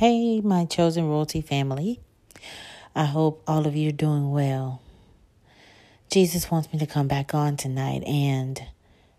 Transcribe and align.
Hey, 0.00 0.40
my 0.40 0.64
chosen 0.64 1.10
royalty 1.10 1.42
family. 1.42 2.00
I 2.94 3.04
hope 3.04 3.42
all 3.46 3.66
of 3.66 3.76
you 3.76 3.90
are 3.90 3.92
doing 3.92 4.30
well. 4.30 4.80
Jesus 6.10 6.50
wants 6.50 6.72
me 6.72 6.78
to 6.78 6.86
come 6.86 7.06
back 7.06 7.34
on 7.34 7.58
tonight 7.58 8.02
and 8.04 8.62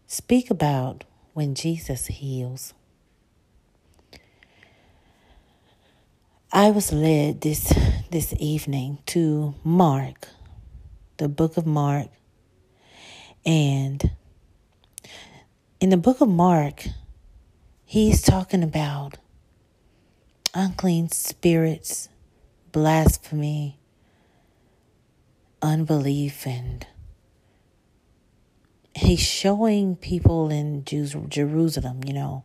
speak 0.08 0.50
about 0.50 1.04
when 1.36 1.54
Jesus 1.54 2.08
heals. 2.08 2.74
I 6.52 6.72
was 6.72 6.92
led 6.92 7.42
this 7.42 7.72
this 8.10 8.34
evening 8.40 9.04
to 9.06 9.54
Mark, 9.64 10.30
the 11.18 11.30
book 11.30 11.58
of 11.58 11.68
Mark. 11.68 12.08
And 13.46 14.10
in 15.80 15.92
the 15.92 15.98
book 15.98 16.22
of 16.22 16.30
Mark, 16.30 16.88
he's 17.86 18.24
talking 18.24 18.64
about 18.64 19.20
unclean 20.54 21.10
spirits, 21.10 22.10
blasphemy, 22.72 23.80
unbelief, 25.62 26.46
and 26.46 26.86
he's 28.96 29.22
showing 29.22 29.96
people 29.96 30.50
in 30.50 30.84
Jerusalem, 30.84 32.04
you 32.06 32.14
know, 32.14 32.44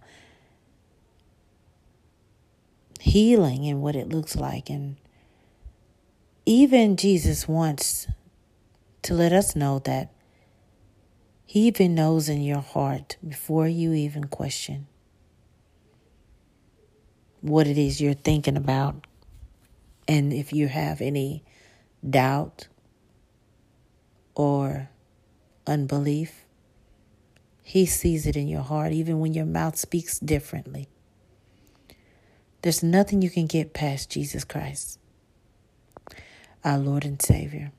healing 3.01 3.67
and 3.67 3.83
what 3.83 3.97
it 3.97 4.09
looks 4.09 4.37
like. 4.37 4.71
And 4.71 4.97
even 6.45 6.97
Jesus 6.97 7.49
wants 7.49 8.07
to 9.03 9.15
let 9.15 9.33
us 9.33 9.57
know 9.57 9.81
that 9.81 10.13
he 11.45 11.67
even 11.69 11.95
knows 11.95 12.29
in 12.29 12.41
your 12.43 12.61
heart 12.61 13.17
before 13.27 13.69
you 13.69 13.93
even 13.93 14.25
question 14.25 14.87
what 17.49 17.67
it 17.67 17.79
is 17.79 18.01
you're 18.01 18.15
thinking 18.15 18.57
about. 18.57 19.07
And 20.09 20.33
if 20.33 20.53
you 20.53 20.69
have 20.69 21.01
any 21.01 21.45
doubt 22.09 22.69
or 24.35 24.91
unbelief, 25.67 26.45
He 27.63 27.87
sees 27.87 28.27
it 28.27 28.37
in 28.37 28.49
your 28.49 28.63
heart, 28.63 28.93
even 28.93 29.21
when 29.21 29.35
your 29.35 29.47
mouth 29.47 29.77
speaks 29.77 30.19
differently. 30.19 30.89
There's 32.63 32.83
nothing 32.83 33.23
you 33.23 33.31
can 33.31 33.47
get 33.47 33.73
past 33.73 34.11
Jesus 34.11 34.45
Christ, 34.45 34.99
our 36.65 36.79
Lord 36.79 37.05
and 37.05 37.21
Savior. 37.21 37.73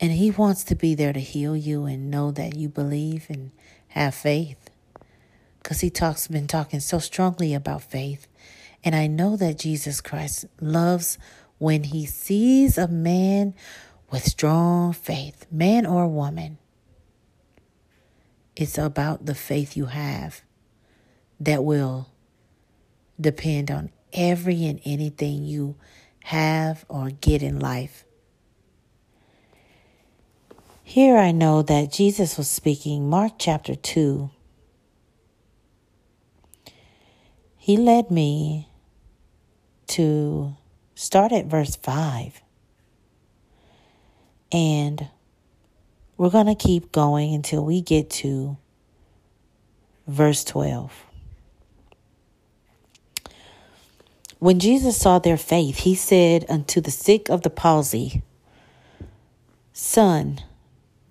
And 0.00 0.12
He 0.12 0.30
wants 0.30 0.64
to 0.64 0.74
be 0.74 0.94
there 0.94 1.12
to 1.12 1.20
heal 1.20 1.56
you 1.56 1.84
and 1.84 2.10
know 2.10 2.32
that 2.32 2.56
you 2.56 2.68
believe 2.68 3.26
and 3.28 3.52
have 3.88 4.14
faith 4.14 4.71
because 5.62 5.80
he 5.80 5.90
talks 5.90 6.26
been 6.26 6.48
talking 6.48 6.80
so 6.80 6.98
strongly 6.98 7.54
about 7.54 7.82
faith. 7.82 8.26
And 8.84 8.96
I 8.96 9.06
know 9.06 9.36
that 9.36 9.58
Jesus 9.58 10.00
Christ 10.00 10.46
loves 10.60 11.18
when 11.58 11.84
he 11.84 12.04
sees 12.04 12.76
a 12.76 12.88
man 12.88 13.54
with 14.10 14.24
strong 14.24 14.92
faith, 14.92 15.46
man 15.50 15.86
or 15.86 16.08
woman. 16.08 16.58
It's 18.56 18.76
about 18.76 19.26
the 19.26 19.34
faith 19.34 19.76
you 19.76 19.86
have 19.86 20.42
that 21.38 21.64
will 21.64 22.08
depend 23.20 23.70
on 23.70 23.90
every 24.12 24.64
and 24.66 24.80
anything 24.84 25.44
you 25.44 25.76
have 26.24 26.84
or 26.88 27.10
get 27.10 27.42
in 27.42 27.60
life. 27.60 28.04
Here 30.82 31.16
I 31.16 31.30
know 31.30 31.62
that 31.62 31.92
Jesus 31.92 32.36
was 32.36 32.48
speaking, 32.48 33.08
Mark 33.08 33.34
chapter 33.38 33.74
2, 33.74 34.30
he 37.62 37.76
led 37.76 38.10
me 38.10 38.66
to 39.86 40.56
start 40.96 41.30
at 41.30 41.46
verse 41.46 41.76
5. 41.76 42.42
And 44.50 45.06
we're 46.16 46.28
going 46.28 46.46
to 46.46 46.56
keep 46.56 46.90
going 46.90 47.32
until 47.32 47.64
we 47.64 47.80
get 47.80 48.10
to 48.10 48.56
verse 50.08 50.42
12. 50.42 51.04
When 54.40 54.58
Jesus 54.58 54.96
saw 54.96 55.20
their 55.20 55.36
faith, 55.36 55.76
he 55.76 55.94
said 55.94 56.44
unto 56.48 56.80
the 56.80 56.90
sick 56.90 57.28
of 57.30 57.42
the 57.42 57.50
palsy, 57.50 58.22
Son, 59.72 60.40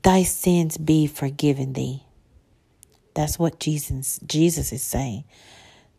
thy 0.02 0.24
sins 0.24 0.78
be 0.78 1.08
forgiven 1.08 1.72
thee. 1.72 2.04
That's 3.14 3.40
what 3.40 3.58
Jesus 3.58 4.20
Jesus 4.26 4.74
is 4.74 4.84
saying 4.84 5.24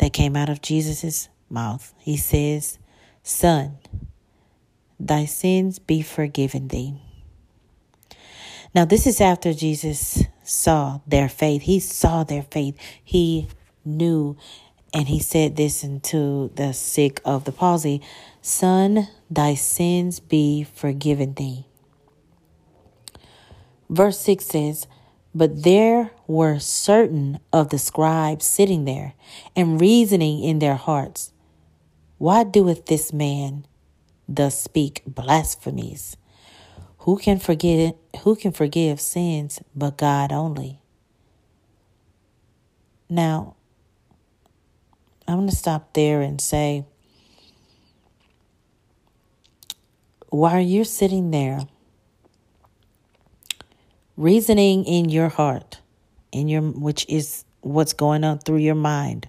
that 0.03 0.13
came 0.13 0.35
out 0.35 0.49
of 0.49 0.61
Jesus' 0.61 1.29
mouth. 1.49 1.95
He 1.97 2.17
says, 2.17 2.77
Son, 3.23 3.79
thy 4.99 5.27
sins 5.27 5.79
be 5.79 6.03
forgiven 6.03 6.67
thee. 6.67 7.01
Now, 8.75 8.85
this 8.85 9.07
is 9.07 9.21
after 9.21 9.55
Jesus 9.55 10.25
saw 10.43 10.99
their 11.07 11.29
faith. 11.29 11.63
He 11.63 11.79
saw 11.79 12.25
their 12.25 12.43
faith. 12.43 12.77
He 13.05 13.47
knew, 13.85 14.37
and 14.93 15.07
he 15.07 15.21
said 15.21 15.55
this 15.55 15.85
unto 15.85 16.53
the 16.55 16.73
sick 16.73 17.21
of 17.25 17.45
the 17.45 17.53
palsy 17.53 18.03
Son, 18.41 19.07
thy 19.31 19.55
sins 19.55 20.19
be 20.19 20.65
forgiven 20.65 21.35
thee. 21.35 21.69
Verse 23.89 24.19
6 24.19 24.47
says, 24.47 24.89
but 25.35 25.63
there 25.63 26.11
were 26.27 26.59
certain 26.59 27.39
of 27.53 27.71
the 27.71 27.79
scribes 27.79 28.45
sitting 28.45 28.85
there 28.85 29.15
and 29.57 29.81
reasoning 29.81 30.43
in 30.43 30.59
their 30.59 30.77
hearts, 30.77 31.33
Why 32.19 32.45
doeth 32.45 32.87
this 32.87 33.13
man 33.13 33.67
thus 34.29 34.61
speak 34.61 35.03
blasphemies? 35.07 36.17
Who 36.99 37.17
can 37.17 37.41
who 38.23 38.37
can 38.37 38.53
forgive 38.53 39.01
sins 39.01 39.61
but 39.75 39.97
God 39.97 40.33
only? 40.33 40.81
Now, 43.09 43.57
I'm 45.27 45.39
going 45.39 45.49
to 45.49 45.57
stop 45.57 45.93
there 45.93 46.23
and 46.23 46.41
say, 46.41 46.85
while 50.29 50.61
you're 50.61 50.85
sitting 50.85 51.31
there 51.31 51.61
reasoning 54.17 54.85
in 54.85 55.09
your 55.09 55.29
heart, 55.29 55.81
in 56.31 56.49
your 56.49 56.63
which 56.63 57.07
is 57.09 57.45
what's 57.61 57.93
going 57.93 58.25
on 58.25 58.39
through 58.39 58.59
your 58.59 58.75
mind. 58.75 59.29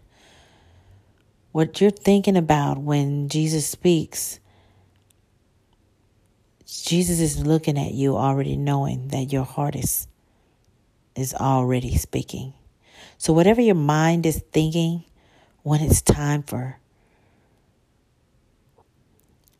What 1.51 1.79
you're 1.79 1.91
thinking 1.91 2.35
about 2.35 2.79
when 2.79 3.29
Jesus 3.29 3.67
speaks. 3.67 4.39
Jesus 6.65 7.19
is 7.19 7.45
looking 7.45 7.77
at 7.77 7.93
you 7.93 8.17
already 8.17 8.57
knowing 8.57 9.09
that 9.09 9.31
your 9.31 9.43
heart 9.43 9.75
is 9.75 10.07
is 11.15 11.33
already 11.33 11.95
speaking. 11.95 12.53
So 13.17 13.33
whatever 13.33 13.61
your 13.61 13.75
mind 13.75 14.25
is 14.25 14.43
thinking 14.51 15.03
when 15.61 15.81
it's 15.81 16.01
time 16.01 16.43
for 16.43 16.79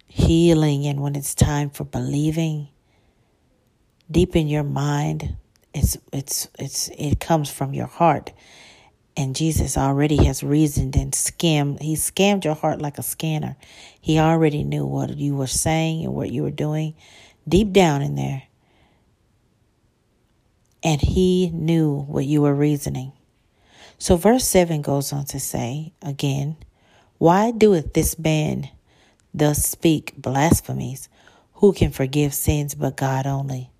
healing 0.08 0.86
and 0.86 1.02
when 1.02 1.16
it's 1.16 1.36
time 1.36 1.70
for 1.70 1.84
believing, 1.84 2.68
deep 4.10 4.36
in 4.36 4.48
your 4.48 4.64
mind 4.64 5.36
it's 5.74 5.98
it's 6.12 6.48
it's 6.60 6.90
it 6.90 7.20
comes 7.20 7.50
from 7.50 7.74
your 7.74 7.88
heart. 7.88 8.32
And 9.16 9.36
jesus 9.36 9.78
already 9.78 10.26
has 10.26 10.44
reasoned 10.44 10.96
and 10.96 11.14
skimmed 11.14 11.82
he 11.82 11.96
scammed 11.96 12.44
your 12.46 12.56
heart 12.56 12.82
like 12.82 12.98
a 12.98 13.04
scanner. 13.04 13.56
He 14.00 14.20
already 14.20 14.64
knew 14.64 14.86
what 14.86 15.18
you 15.18 15.36
were 15.36 15.48
saying 15.48 16.06
and 16.06 16.14
what 16.14 16.32
you 16.32 16.44
were 16.44 16.52
doing 16.52 16.96
deep 17.48 17.72
down 17.72 18.02
in 18.02 18.16
there. 18.16 18.44
And 20.84 21.02
he 21.02 21.50
knew 21.54 22.02
what 22.02 22.26
you 22.26 22.42
were 22.42 22.54
reasoning. 22.54 23.14
So 23.98 24.18
verse 24.18 24.46
7 24.46 24.82
goes 24.82 25.14
on 25.14 25.26
to 25.26 25.40
say 25.40 25.94
again 26.02 26.58
why 27.18 27.52
doeth 27.52 27.94
this 27.94 28.20
man 28.20 28.70
thus 29.34 29.66
speak 29.66 30.14
blasphemies? 30.18 31.08
Who 31.56 31.72
can 31.72 31.92
forgive 31.92 32.34
sins 32.34 32.76
but 32.76 32.98
god 32.98 33.26
only 33.26 33.73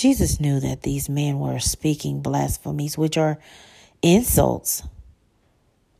Jesus 0.00 0.40
knew 0.40 0.60
that 0.60 0.80
these 0.80 1.10
men 1.10 1.38
were 1.38 1.58
speaking 1.58 2.22
blasphemies, 2.22 2.96
which 2.96 3.18
are 3.18 3.38
insults. 4.00 4.82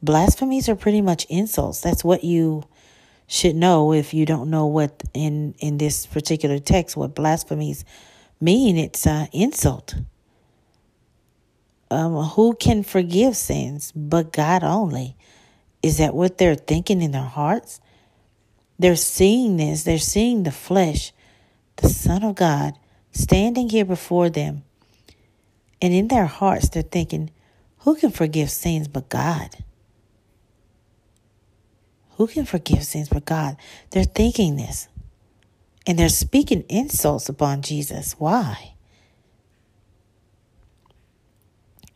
Blasphemies 0.02 0.70
are 0.70 0.74
pretty 0.74 1.02
much 1.02 1.26
insults. 1.28 1.82
That's 1.82 2.02
what 2.02 2.24
you 2.24 2.64
should 3.26 3.54
know 3.54 3.92
if 3.92 4.14
you 4.14 4.24
don't 4.24 4.48
know 4.48 4.64
what 4.64 5.02
in 5.12 5.54
in 5.58 5.76
this 5.76 6.06
particular 6.06 6.58
text 6.58 6.96
what 6.96 7.14
blasphemies 7.14 7.84
mean. 8.40 8.78
It's 8.78 9.06
an 9.06 9.28
insult. 9.32 9.96
Um, 11.90 12.14
who 12.14 12.54
can 12.54 12.82
forgive 12.82 13.36
sins 13.36 13.92
but 13.94 14.32
God 14.32 14.64
only? 14.64 15.14
Is 15.82 15.98
that 15.98 16.14
what 16.14 16.38
they're 16.38 16.54
thinking 16.54 17.02
in 17.02 17.10
their 17.10 17.20
hearts? 17.20 17.82
They're 18.78 18.96
seeing 18.96 19.58
this. 19.58 19.82
They're 19.82 19.98
seeing 19.98 20.44
the 20.44 20.52
flesh, 20.52 21.12
the 21.76 21.90
Son 21.90 22.24
of 22.24 22.34
God 22.36 22.79
standing 23.12 23.68
here 23.68 23.84
before 23.84 24.30
them. 24.30 24.64
And 25.82 25.94
in 25.94 26.08
their 26.08 26.26
hearts, 26.26 26.68
they're 26.68 26.82
thinking, 26.82 27.30
who 27.78 27.96
can 27.96 28.10
forgive 28.10 28.50
sins 28.50 28.88
but 28.88 29.08
God? 29.08 29.56
Who 32.16 32.26
can 32.26 32.44
forgive 32.44 32.84
sins 32.84 33.08
but 33.08 33.24
God? 33.24 33.56
They're 33.90 34.04
thinking 34.04 34.56
this. 34.56 34.88
And 35.86 35.98
they're 35.98 36.10
speaking 36.10 36.64
insults 36.68 37.30
upon 37.30 37.62
Jesus. 37.62 38.14
Why? 38.18 38.74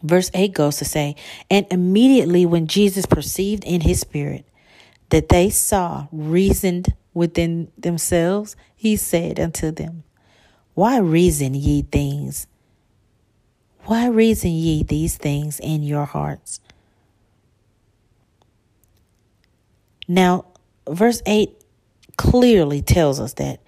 Verse 0.03 0.31
8 0.33 0.53
goes 0.53 0.79
to 0.79 0.85
say, 0.85 1.17
And 1.51 1.67
immediately 1.71 2.47
when 2.47 2.67
Jesus 2.67 3.07
perceived 3.07 3.65
in 3.65 3.83
his 3.83 4.01
spirit 4.01 4.47
that 5.11 5.29
they 5.29 5.51
saw 5.51 6.09
reasoned 6.11 6.95
within 7.13 7.71
themselves, 7.77 8.57
he 8.75 8.97
said 8.97 9.39
unto 9.39 9.71
them, 9.71 10.05
Why 10.75 10.99
reason 10.99 11.55
ye 11.55 11.83
things? 11.83 12.47
Why 13.85 14.09
reason 14.09 14.51
ye 14.51 14.83
these 14.83 15.17
things 15.17 15.61
in 15.61 15.83
your 15.83 16.05
hearts? 16.05 16.61
Now, 20.09 20.47
verse 20.89 21.23
8 21.27 21.51
clearly 22.17 22.83
tells 22.83 23.21
us 23.21 23.35
that 23.35 23.61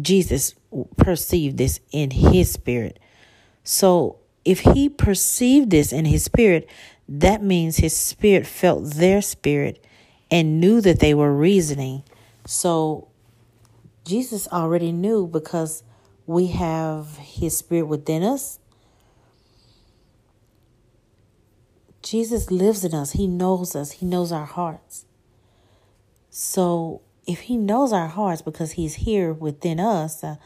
Jesus 0.00 0.54
perceived 0.96 1.56
this 1.56 1.80
in 1.92 2.10
his 2.10 2.52
spirit. 2.52 2.98
So, 3.62 4.18
if 4.44 4.60
he 4.60 4.88
perceived 4.88 5.70
this 5.70 5.92
in 5.92 6.04
his 6.04 6.24
spirit, 6.24 6.68
that 7.08 7.42
means 7.42 7.76
his 7.76 7.96
spirit 7.96 8.46
felt 8.46 8.84
their 8.94 9.22
spirit 9.22 9.84
and 10.30 10.60
knew 10.60 10.80
that 10.80 11.00
they 11.00 11.14
were 11.14 11.34
reasoning. 11.34 12.02
So, 12.46 13.08
Jesus 14.04 14.46
already 14.48 14.92
knew 14.92 15.26
because 15.26 15.82
we 16.26 16.48
have 16.48 17.16
his 17.18 17.56
spirit 17.56 17.86
within 17.86 18.22
us. 18.22 18.58
Jesus 22.02 22.50
lives 22.50 22.84
in 22.84 22.94
us. 22.94 23.12
He 23.12 23.26
knows 23.26 23.74
us. 23.74 23.92
He 23.92 24.06
knows 24.06 24.30
our 24.30 24.44
hearts. 24.44 25.06
So 26.30 27.02
if 27.26 27.40
he 27.40 27.56
knows 27.56 27.92
our 27.92 28.08
hearts 28.08 28.42
because 28.42 28.72
he's 28.72 28.94
here 28.94 29.32
within 29.32 29.80
us, 29.80 30.22
uh, 30.22 30.36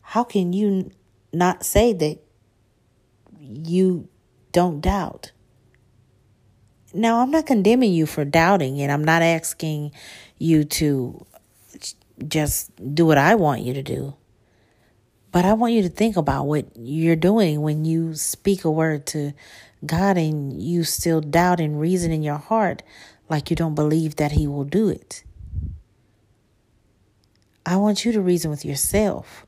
how 0.00 0.24
can 0.24 0.52
you 0.52 0.90
not 1.32 1.64
say 1.64 1.92
that 1.92 2.18
you 3.40 4.08
don't 4.52 4.80
doubt? 4.80 5.32
Now, 6.94 7.20
I'm 7.20 7.30
not 7.30 7.46
condemning 7.46 7.92
you 7.92 8.04
for 8.04 8.24
doubting, 8.24 8.80
and 8.80 8.92
I'm 8.92 9.04
not 9.04 9.22
asking 9.22 9.92
you 10.38 10.64
to 10.64 11.24
just 12.28 12.70
do 12.94 13.06
what 13.06 13.16
I 13.16 13.34
want 13.34 13.62
you 13.62 13.72
to 13.72 13.82
do. 13.82 14.14
But 15.32 15.46
I 15.46 15.54
want 15.54 15.72
you 15.72 15.80
to 15.82 15.88
think 15.88 16.16
about 16.18 16.44
what 16.44 16.66
you're 16.76 17.16
doing 17.16 17.62
when 17.62 17.86
you 17.86 18.14
speak 18.14 18.64
a 18.64 18.70
word 18.70 19.06
to 19.06 19.32
God 19.84 20.18
and 20.18 20.62
you 20.62 20.84
still 20.84 21.22
doubt 21.22 21.58
and 21.58 21.80
reason 21.80 22.12
in 22.12 22.22
your 22.22 22.36
heart 22.36 22.82
like 23.30 23.48
you 23.48 23.56
don't 23.56 23.74
believe 23.74 24.16
that 24.16 24.32
He 24.32 24.46
will 24.46 24.64
do 24.64 24.90
it. 24.90 25.24
I 27.64 27.76
want 27.76 28.04
you 28.04 28.12
to 28.12 28.20
reason 28.20 28.50
with 28.50 28.64
yourself 28.64 29.46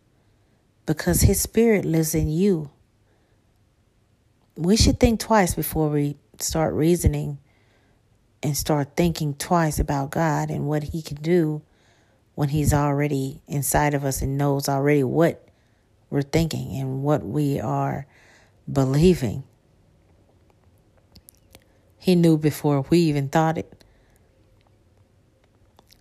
because 0.86 1.20
His 1.20 1.40
Spirit 1.40 1.84
lives 1.84 2.14
in 2.14 2.28
you. 2.28 2.70
We 4.56 4.76
should 4.76 4.98
think 4.98 5.20
twice 5.20 5.54
before 5.54 5.90
we 5.90 6.16
start 6.38 6.72
reasoning 6.72 7.38
and 8.42 8.56
start 8.56 8.96
thinking 8.96 9.34
twice 9.34 9.78
about 9.78 10.10
God 10.10 10.50
and 10.50 10.66
what 10.66 10.82
He 10.84 11.02
can 11.02 11.18
do 11.18 11.60
when 12.34 12.48
He's 12.48 12.72
already 12.72 13.42
inside 13.46 13.92
of 13.92 14.02
us 14.04 14.22
and 14.22 14.38
knows 14.38 14.66
already 14.66 15.04
what 15.04 15.43
we're 16.10 16.22
thinking 16.22 16.76
and 16.76 17.02
what 17.02 17.24
we 17.24 17.60
are 17.60 18.06
believing. 18.70 19.44
He 21.98 22.14
knew 22.14 22.36
before 22.36 22.82
we 22.90 22.98
even 22.98 23.28
thought 23.28 23.58
it. 23.58 23.84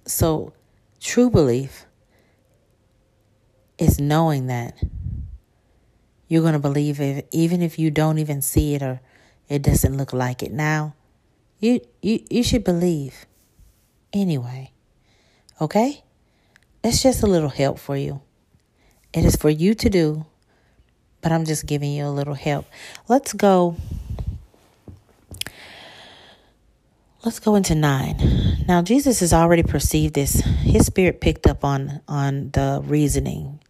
So, 0.05 0.53
true 1.00 1.29
belief 1.29 1.85
is 3.77 4.00
knowing 4.00 4.47
that 4.47 4.75
you're 6.27 6.41
going 6.41 6.53
to 6.53 6.59
believe 6.59 7.00
it 7.00 7.27
even 7.31 7.61
if 7.61 7.79
you 7.79 7.91
don't 7.91 8.17
even 8.17 8.41
see 8.41 8.75
it 8.75 8.81
or 8.81 9.01
it 9.50 9.61
doesn't 9.61 9.95
look 9.95 10.13
like 10.13 10.44
it 10.44 10.51
now. 10.51 10.95
You 11.59 11.79
you 12.01 12.25
you 12.29 12.44
should 12.44 12.63
believe 12.63 13.25
anyway. 14.11 14.71
Okay? 15.61 16.03
It's 16.83 17.01
just 17.01 17.23
a 17.23 17.27
little 17.27 17.50
help 17.50 17.79
for 17.79 17.95
you. 17.95 18.21
It 19.13 19.25
is 19.25 19.36
for 19.36 19.50
you 19.50 19.75
to 19.75 19.89
do, 19.89 20.25
but 21.21 21.31
I'm 21.31 21.45
just 21.45 21.65
giving 21.65 21.92
you 21.92 22.06
a 22.06 22.10
little 22.10 22.33
help. 22.33 22.65
Let's 23.07 23.33
go 23.33 23.77
Let's 27.24 27.39
go 27.39 27.56
into 27.56 27.74
9. 27.74 28.65
Now 28.68 28.81
Jesus 28.81 29.21
has 29.21 29.31
already 29.31 29.63
perceived 29.63 30.13
this. 30.13 30.42
His 30.42 30.86
spirit 30.86 31.21
picked 31.21 31.48
up 31.48 31.63
on 31.63 32.01
on 32.06 32.51
the 32.51 32.81
reasoning 32.83 33.62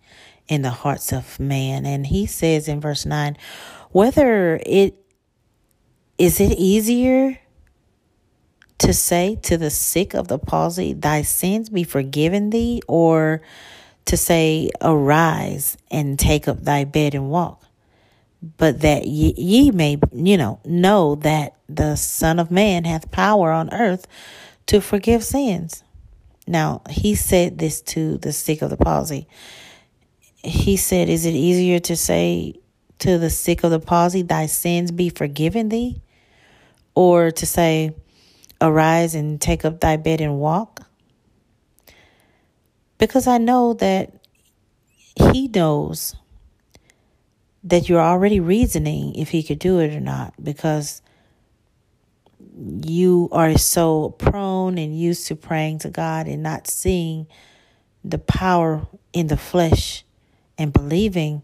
in 0.48 0.64
the 0.64 0.72
hearts 0.72 1.14
of 1.14 1.40
man 1.40 1.86
and 1.86 2.08
he 2.08 2.26
says 2.26 2.68
in 2.68 2.82
verse 2.82 3.06
9 3.06 3.38
whether 3.92 4.60
it 4.66 4.96
is 6.18 6.40
it 6.40 6.52
easier 6.58 7.40
to 8.78 8.92
say 8.92 9.38
to 9.42 9.58
the 9.58 9.70
sick 9.70 10.14
of 10.14 10.28
the 10.28 10.38
palsy 10.38 10.92
thy 10.94 11.22
sins 11.22 11.70
be 11.70 11.84
forgiven 11.84 12.50
thee 12.50 12.82
or 12.88 13.42
to 14.06 14.18
say 14.18 14.70
arise 14.82 15.78
and 15.90 16.20
take 16.20 16.48
up 16.48 16.64
thy 16.64 16.84
bed 16.84 17.16
and 17.16 17.30
walk 17.30 17.64
but 18.58 18.82
that 18.82 19.08
ye, 19.08 19.34
ye 19.38 19.72
may, 19.72 19.98
you 20.12 20.38
know, 20.38 20.60
know 20.66 21.16
that 21.16 21.56
the 21.70 21.96
Son 21.96 22.40
of 22.40 22.52
Man 22.52 22.84
hath 22.84 23.12
power 23.12 23.52
on 23.52 23.74
earth 23.74 24.06
to 24.68 24.82
forgive 24.82 25.24
sins. 25.24 25.84
Now, 26.46 26.82
he 26.90 27.16
said 27.16 27.58
this 27.58 27.82
to 27.82 28.18
the 28.18 28.34
sick 28.34 28.62
of 28.62 28.70
the 28.70 28.78
palsy. 28.78 29.28
He 30.44 30.76
said, 30.76 31.08
Is 31.08 31.26
it 31.26 31.34
easier 31.34 31.80
to 31.80 31.96
say 31.96 32.56
to 33.00 33.18
the 33.18 33.30
sick 33.30 33.64
of 33.64 33.72
the 33.72 33.80
palsy, 33.80 34.24
Thy 34.24 34.48
sins 34.48 34.92
be 34.92 35.08
forgiven 35.08 35.70
thee? 35.70 36.02
Or 36.96 37.32
to 37.32 37.46
say, 37.46 37.96
Arise 38.60 39.16
and 39.16 39.40
take 39.40 39.64
up 39.64 39.80
thy 39.80 39.96
bed 39.96 40.20
and 40.20 40.40
walk? 40.40 40.83
Because 43.04 43.28
I 43.28 43.38
know 43.38 43.74
that 43.74 44.14
he 45.18 45.50
knows 45.50 46.16
that 47.62 47.90
you're 47.90 48.00
already 48.00 48.40
reasoning 48.40 49.14
if 49.16 49.28
he 49.28 49.44
could 49.44 49.60
do 49.60 49.80
it 49.80 49.94
or 49.94 50.00
not 50.00 50.34
because 50.42 51.02
you 52.86 53.28
are 53.34 53.58
so 53.58 54.12
prone 54.12 54.78
and 54.78 54.98
used 54.98 55.28
to 55.28 55.36
praying 55.36 55.80
to 55.80 55.90
God 55.90 56.30
and 56.30 56.42
not 56.42 56.68
seeing 56.68 57.28
the 58.06 58.20
power 58.20 58.88
in 59.12 59.28
the 59.28 59.36
flesh 59.36 60.06
and 60.58 60.72
believing. 60.72 61.42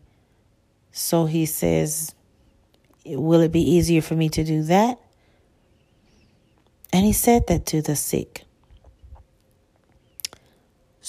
So 0.94 1.26
he 1.26 1.46
says, 1.46 2.16
Will 3.06 3.42
it 3.42 3.52
be 3.52 3.70
easier 3.70 4.02
for 4.02 4.16
me 4.16 4.30
to 4.30 4.46
do 4.46 4.64
that? 4.64 4.98
And 6.94 7.06
he 7.06 7.12
said 7.12 7.48
that 7.48 7.66
to 7.66 7.82
the 7.82 7.98
sick. 7.98 8.46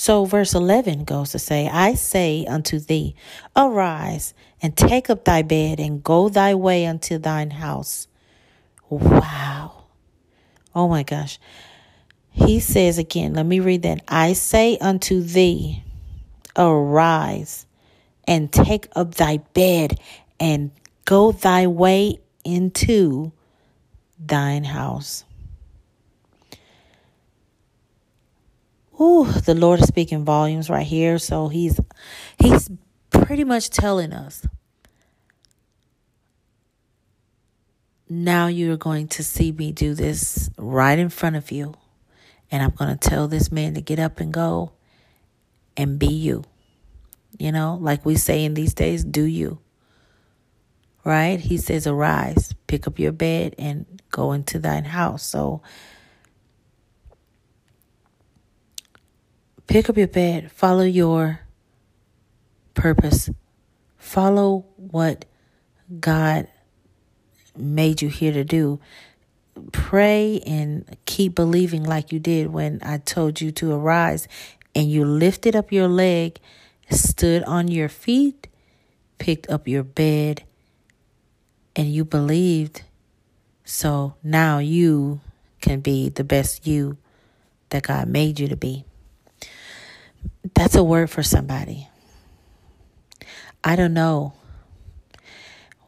So, 0.03 0.25
verse 0.25 0.55
11 0.55 1.05
goes 1.05 1.33
to 1.33 1.39
say, 1.39 1.69
I 1.69 1.93
say 1.93 2.47
unto 2.47 2.79
thee, 2.79 3.15
Arise 3.55 4.33
and 4.63 4.75
take 4.75 5.11
up 5.11 5.27
thy 5.27 5.43
bed 5.43 5.79
and 5.79 6.03
go 6.03 6.31
thy 6.31 6.55
way 6.55 6.87
unto 6.87 7.19
thine 7.19 7.51
house. 7.51 8.09
Wow. 8.89 9.85
Oh 10.75 10.89
my 10.89 11.03
gosh. 11.03 11.39
He 12.31 12.61
says 12.61 12.97
again, 12.97 13.35
let 13.35 13.45
me 13.45 13.61
read 13.61 13.83
that. 13.83 14.01
I 14.09 14.33
say 14.33 14.79
unto 14.79 15.21
thee, 15.21 15.85
Arise 16.57 17.67
and 18.27 18.51
take 18.51 18.89
up 18.97 19.17
thy 19.17 19.37
bed 19.53 20.01
and 20.41 20.71
go 21.05 21.31
thy 21.31 21.67
way 21.67 22.21
into 22.43 23.33
thine 24.19 24.65
house. 24.65 25.27
Ooh, 29.01 29.25
the 29.25 29.55
Lord 29.55 29.81
is 29.81 29.89
speaking 29.89 30.25
volumes 30.25 30.69
right 30.69 30.87
here. 30.87 31.19
So 31.19 31.49
he's 31.49 31.81
he's 32.39 32.71
pretty 33.11 33.45
much 33.45 33.71
telling 33.71 34.13
us 34.13 34.47
now 38.11 38.49
you're 38.49 38.77
going 38.77 39.07
to 39.07 39.23
see 39.23 39.53
me 39.53 39.71
do 39.71 39.95
this 39.95 40.51
right 40.59 40.99
in 40.99 41.09
front 41.09 41.37
of 41.37 41.51
you. 41.51 41.75
And 42.51 42.63
I'm 42.63 42.71
going 42.71 42.97
to 42.97 43.09
tell 43.09 43.29
this 43.29 43.53
man 43.53 43.75
to 43.75 43.81
get 43.81 44.01
up 44.01 44.19
and 44.19 44.33
go 44.33 44.73
and 45.77 45.99
be 45.99 46.13
you. 46.13 46.43
You 47.39 47.53
know, 47.53 47.79
like 47.81 48.05
we 48.05 48.17
say 48.17 48.45
in 48.45 48.55
these 48.55 48.75
days, 48.75 49.05
do 49.05 49.23
you. 49.23 49.61
Right? 51.05 51.39
He 51.39 51.57
says, 51.57 51.87
arise, 51.87 52.53
pick 52.67 52.89
up 52.89 52.99
your 52.99 53.13
bed, 53.13 53.55
and 53.57 54.03
go 54.11 54.33
into 54.33 54.59
thine 54.59 54.85
house. 54.85 55.23
So 55.23 55.63
Pick 59.71 59.89
up 59.89 59.97
your 59.97 60.09
bed, 60.09 60.51
follow 60.51 60.83
your 60.83 61.43
purpose, 62.75 63.31
follow 63.97 64.67
what 64.77 65.27
God 66.01 66.49
made 67.57 68.03
you 68.03 68.09
here 68.09 68.33
to 68.33 68.43
do. 68.43 68.81
pray 69.73 70.41
and 70.47 70.97
keep 71.05 71.35
believing 71.35 71.85
like 71.85 72.13
you 72.13 72.19
did 72.19 72.49
when 72.49 72.81
I 72.83 72.99
told 72.99 73.41
you 73.41 73.51
to 73.53 73.73
arise 73.73 74.27
and 74.75 74.91
you 74.91 75.05
lifted 75.05 75.55
up 75.55 75.73
your 75.73 75.89
leg, 75.89 76.39
stood 76.91 77.43
on 77.45 77.69
your 77.69 77.89
feet, 77.89 78.49
picked 79.19 79.49
up 79.51 79.69
your 79.69 79.83
bed, 79.83 80.45
and 81.77 81.93
you 81.93 82.05
believed. 82.05 82.83
So 83.65 84.15
now 84.23 84.59
you 84.59 85.21
can 85.61 85.81
be 85.81 86.09
the 86.09 86.25
best 86.25 86.67
you 86.67 86.97
that 87.71 87.85
God 87.85 88.09
made 88.09 88.41
you 88.41 88.49
to 88.49 88.57
be. 88.57 88.85
That's 90.55 90.75
a 90.75 90.85
word 90.85 91.11
for 91.11 91.23
somebody. 91.23 91.89
I 93.63 93.77
don't 93.77 93.95
know 93.95 94.35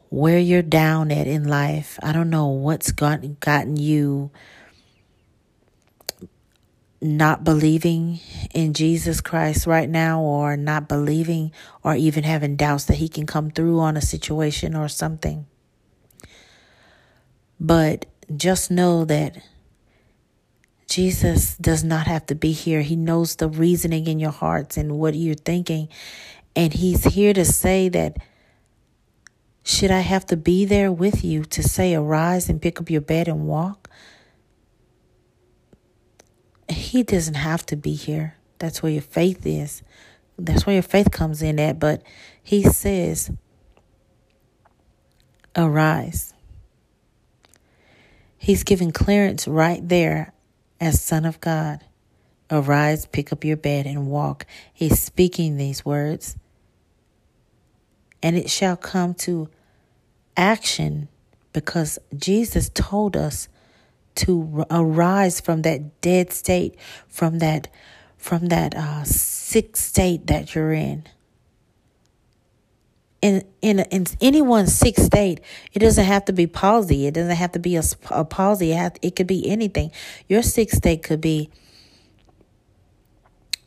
where 0.09 0.39
you're 0.39 0.61
down 0.61 1.11
at 1.11 1.27
in 1.27 1.47
life. 1.47 1.97
I 2.03 2.11
don't 2.11 2.29
know 2.29 2.47
what's 2.47 2.91
got, 2.91 3.39
gotten 3.39 3.77
you 3.77 4.31
not 7.03 7.43
believing 7.43 8.19
in 8.53 8.73
Jesus 8.73 9.19
Christ 9.21 9.67
right 9.67 9.89
now, 9.89 10.21
or 10.21 10.55
not 10.55 10.87
believing, 10.87 11.51
or 11.83 11.95
even 11.95 12.23
having 12.23 12.55
doubts 12.55 12.85
that 12.85 12.97
He 12.97 13.09
can 13.09 13.25
come 13.25 13.51
through 13.51 13.79
on 13.79 13.97
a 13.97 14.01
situation 14.01 14.75
or 14.75 14.87
something. 14.87 15.45
But 17.59 18.05
just 18.35 18.71
know 18.71 19.05
that 19.05 19.43
Jesus 20.87 21.57
does 21.57 21.83
not 21.83 22.07
have 22.07 22.25
to 22.27 22.35
be 22.35 22.51
here. 22.51 22.81
He 22.81 22.95
knows 22.95 23.35
the 23.35 23.47
reasoning 23.47 24.07
in 24.07 24.19
your 24.19 24.31
hearts 24.31 24.77
and 24.77 24.99
what 24.99 25.15
you're 25.15 25.33
thinking. 25.33 25.89
And 26.55 26.73
He's 26.73 27.03
here 27.03 27.33
to 27.33 27.45
say 27.45 27.89
that 27.89 28.17
should 29.63 29.91
I 29.91 30.01
have 30.01 30.25
to 30.27 30.37
be 30.37 30.65
there 30.65 30.91
with 30.91 31.23
you 31.23 31.45
to 31.45 31.63
say, 31.63 31.95
arise 31.95 32.49
and 32.49 32.61
pick 32.61 32.81
up 32.81 32.89
your 32.89 33.01
bed 33.01 33.27
and 33.27 33.47
walk? 33.47 33.89
He 36.69 37.01
doesn't 37.01 37.35
have 37.35 37.65
to 37.67 37.77
be 37.77 37.93
here. 37.93 38.35
That's 38.59 38.83
where 38.83 38.91
your 38.91 39.01
faith 39.01 39.45
is. 39.45 39.81
That's 40.37 40.65
where 40.65 40.73
your 40.73 40.83
faith 40.83 41.11
comes 41.11 41.41
in 41.41 41.59
at. 41.59 41.79
But 41.79 42.03
he 42.41 42.63
says, 42.63 43.31
arise. 45.55 46.33
He's 48.37 48.63
giving 48.65 48.91
clearance 48.91 49.47
right 49.47 49.87
there 49.87 50.32
as 50.83 51.01
Son 51.01 51.25
of 51.25 51.39
God. 51.39 51.83
Arise, 52.51 53.05
pick 53.07 53.31
up 53.33 53.43
your 53.43 53.57
bed, 53.57 53.85
and 53.87 54.07
walk. 54.07 54.45
He's 54.73 54.99
speaking 54.99 55.57
these 55.57 55.83
words 55.83 56.37
and 58.23 58.37
it 58.37 58.49
shall 58.49 58.77
come 58.77 59.13
to 59.13 59.49
action 60.37 61.09
because 61.51 61.99
Jesus 62.15 62.71
told 62.73 63.17
us 63.17 63.49
to 64.15 64.65
arise 64.71 65.41
from 65.41 65.63
that 65.63 65.99
dead 66.01 66.31
state, 66.31 66.75
from 67.07 67.39
that 67.39 67.67
from 68.17 68.47
that 68.47 68.73
uh, 68.73 69.03
sick 69.03 69.75
state 69.75 70.27
that 70.27 70.55
you're 70.55 70.71
in. 70.71 71.03
In 73.23 73.45
in 73.61 73.79
in 73.79 74.05
anyone's 74.19 74.75
sick 74.75 74.97
state, 74.97 75.39
it 75.71 75.79
doesn't 75.79 76.03
have 76.03 76.25
to 76.25 76.33
be 76.33 76.45
palsy. 76.45 77.07
It 77.07 77.13
doesn't 77.13 77.37
have 77.37 77.53
to 77.53 77.59
be 77.59 77.77
a, 77.77 77.83
a 78.11 78.25
palsy. 78.25 78.73
It, 78.73 78.75
have, 78.75 78.95
it 79.01 79.15
could 79.15 79.27
be 79.27 79.49
anything. 79.49 79.91
Your 80.27 80.43
sick 80.43 80.71
state 80.71 81.03
could 81.03 81.21
be 81.21 81.49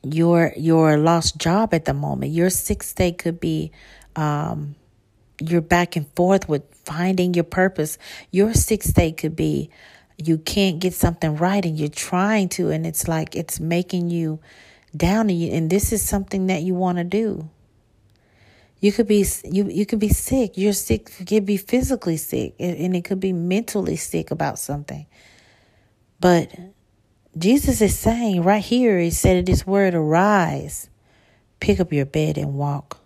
your 0.03 0.53
your 0.59 0.99
lost 0.99 1.39
job 1.39 1.73
at 1.73 1.87
the 1.87 1.95
moment. 1.95 2.33
Your 2.33 2.51
sick 2.51 2.83
state 2.83 3.17
could 3.17 3.41
be 3.41 3.73
um, 4.15 4.75
you're 5.41 5.63
back 5.63 5.97
and 5.97 6.07
forth 6.15 6.49
with 6.49 6.63
finding 6.85 7.33
your 7.33 7.45
purpose. 7.45 7.99
Your 8.31 8.53
sixth 8.53 8.91
state 8.91 9.17
could 9.17 9.37
be 9.37 9.71
you 10.19 10.39
can't 10.39 10.79
get 10.79 10.95
something 10.95 11.37
right 11.37 11.65
and 11.65 11.79
you're 11.79 11.89
trying 11.89 12.49
to, 12.51 12.71
and 12.71 12.87
it's 12.87 13.09
like 13.09 13.35
it's 13.35 13.61
making 13.61 14.11
you 14.11 14.41
down. 14.97 15.29
And, 15.29 15.39
you, 15.39 15.53
and 15.53 15.71
this 15.71 15.93
is 15.93 16.03
something 16.03 16.47
that 16.47 16.63
you 16.63 16.75
want 16.75 16.99
to 16.99 17.05
do. 17.05 17.51
You 18.81 18.93
could 18.93 19.07
be 19.07 19.27
you 19.45 19.69
you 19.69 19.87
could 19.87 19.99
be 19.99 20.11
sick. 20.11 20.53
You're 20.57 20.73
sick. 20.73 21.11
You 21.19 21.27
could 21.27 21.47
be 21.47 21.57
physically 21.57 22.17
sick, 22.17 22.55
and 22.59 22.95
it 22.95 23.05
could 23.05 23.21
be 23.21 23.33
mentally 23.33 23.97
sick 23.97 24.31
about 24.31 24.59
something. 24.59 25.07
But 26.21 26.51
Jesus 27.37 27.81
is 27.81 27.99
saying 27.99 28.43
right 28.43 28.63
here, 28.63 28.99
He 28.99 29.11
said 29.11 29.45
this 29.47 29.67
word, 29.67 29.95
arise, 29.95 30.89
pick 31.61 31.81
up 31.81 31.93
your 31.93 32.07
bed 32.07 32.39
and 32.39 32.55
walk. 32.55 32.99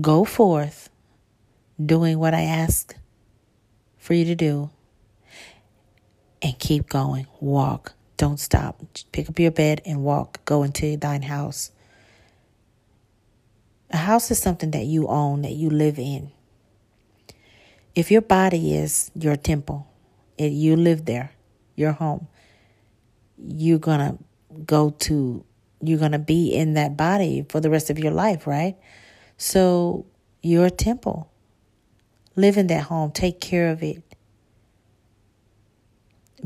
Go 0.00 0.24
forth 0.24 0.90
doing 1.84 2.18
what 2.18 2.34
I 2.34 2.42
ask 2.42 2.96
for 3.96 4.14
you 4.14 4.24
to 4.26 4.34
do 4.34 4.70
and 6.42 6.58
keep 6.58 6.88
going. 6.88 7.26
Walk. 7.40 7.94
Don't 8.16 8.38
stop. 8.38 8.80
Pick 9.12 9.28
up 9.28 9.38
your 9.38 9.50
bed 9.50 9.82
and 9.84 10.04
walk. 10.04 10.44
Go 10.44 10.62
into 10.62 10.96
thine 10.96 11.22
house. 11.22 11.70
A 13.94 13.96
house 13.96 14.32
is 14.32 14.40
something 14.40 14.72
that 14.72 14.86
you 14.86 15.06
own, 15.06 15.42
that 15.42 15.52
you 15.52 15.70
live 15.70 16.00
in. 16.00 16.32
If 17.94 18.10
your 18.10 18.22
body 18.22 18.74
is 18.74 19.12
your 19.14 19.36
temple, 19.36 19.86
it, 20.36 20.50
you 20.50 20.74
live 20.74 21.04
there, 21.04 21.30
your 21.76 21.92
home, 21.92 22.26
you're 23.38 23.78
going 23.78 24.00
to 24.00 24.18
go 24.66 24.90
to, 24.90 25.44
you're 25.80 26.00
going 26.00 26.10
to 26.10 26.18
be 26.18 26.52
in 26.52 26.74
that 26.74 26.96
body 26.96 27.46
for 27.48 27.60
the 27.60 27.70
rest 27.70 27.88
of 27.88 28.00
your 28.00 28.10
life, 28.10 28.48
right? 28.48 28.76
So 29.36 30.06
you're 30.42 30.70
temple. 30.70 31.30
Live 32.34 32.56
in 32.56 32.66
that 32.66 32.82
home. 32.86 33.12
Take 33.12 33.40
care 33.40 33.70
of 33.70 33.80
it. 33.84 34.02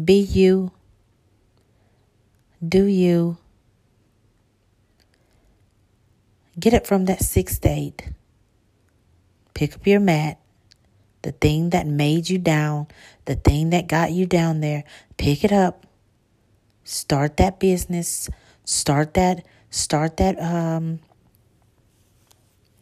Be 0.04 0.20
you. 0.20 0.70
Do 2.62 2.84
you. 2.84 3.38
Get 6.58 6.74
up 6.74 6.86
from 6.86 7.04
that 7.04 7.22
sixth 7.22 7.56
state. 7.56 8.10
Pick 9.54 9.74
up 9.74 9.86
your 9.86 10.00
mat. 10.00 10.38
The 11.22 11.32
thing 11.32 11.70
that 11.70 11.86
made 11.86 12.28
you 12.30 12.38
down, 12.38 12.86
the 13.24 13.34
thing 13.34 13.70
that 13.70 13.86
got 13.86 14.12
you 14.12 14.24
down 14.24 14.60
there, 14.60 14.84
pick 15.16 15.44
it 15.44 15.52
up. 15.52 15.86
Start 16.84 17.36
that 17.36 17.60
business. 17.60 18.30
Start 18.64 19.14
that 19.14 19.44
start 19.70 20.16
that 20.16 20.40
um 20.40 21.00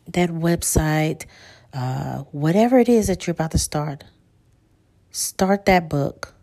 that 0.06 0.30
website, 0.30 1.24
uh, 1.72 2.18
whatever 2.30 2.78
it 2.78 2.88
is 2.88 3.08
that 3.08 3.26
you're 3.26 3.32
about 3.32 3.50
to 3.50 3.58
start, 3.58 4.04
start 5.10 5.66
that 5.66 5.88
book. 5.88 6.34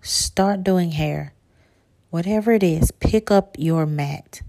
Start 0.00 0.62
doing 0.62 0.92
hair. 0.92 1.34
Whatever 2.10 2.52
it 2.52 2.62
is, 2.62 2.90
pick 2.92 3.30
up 3.30 3.56
your 3.58 3.84
mat. 3.84 4.40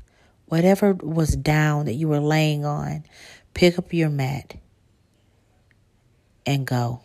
Whatever 0.48 0.94
was 0.94 1.36
down 1.36 1.86
that 1.86 1.94
you 1.94 2.08
were 2.08 2.20
laying 2.20 2.66
on, 2.66 3.04
pick 3.54 3.78
up 3.78 3.94
your 3.94 4.10
mat 4.10 4.56
and 6.46 6.66
go. 6.66 7.02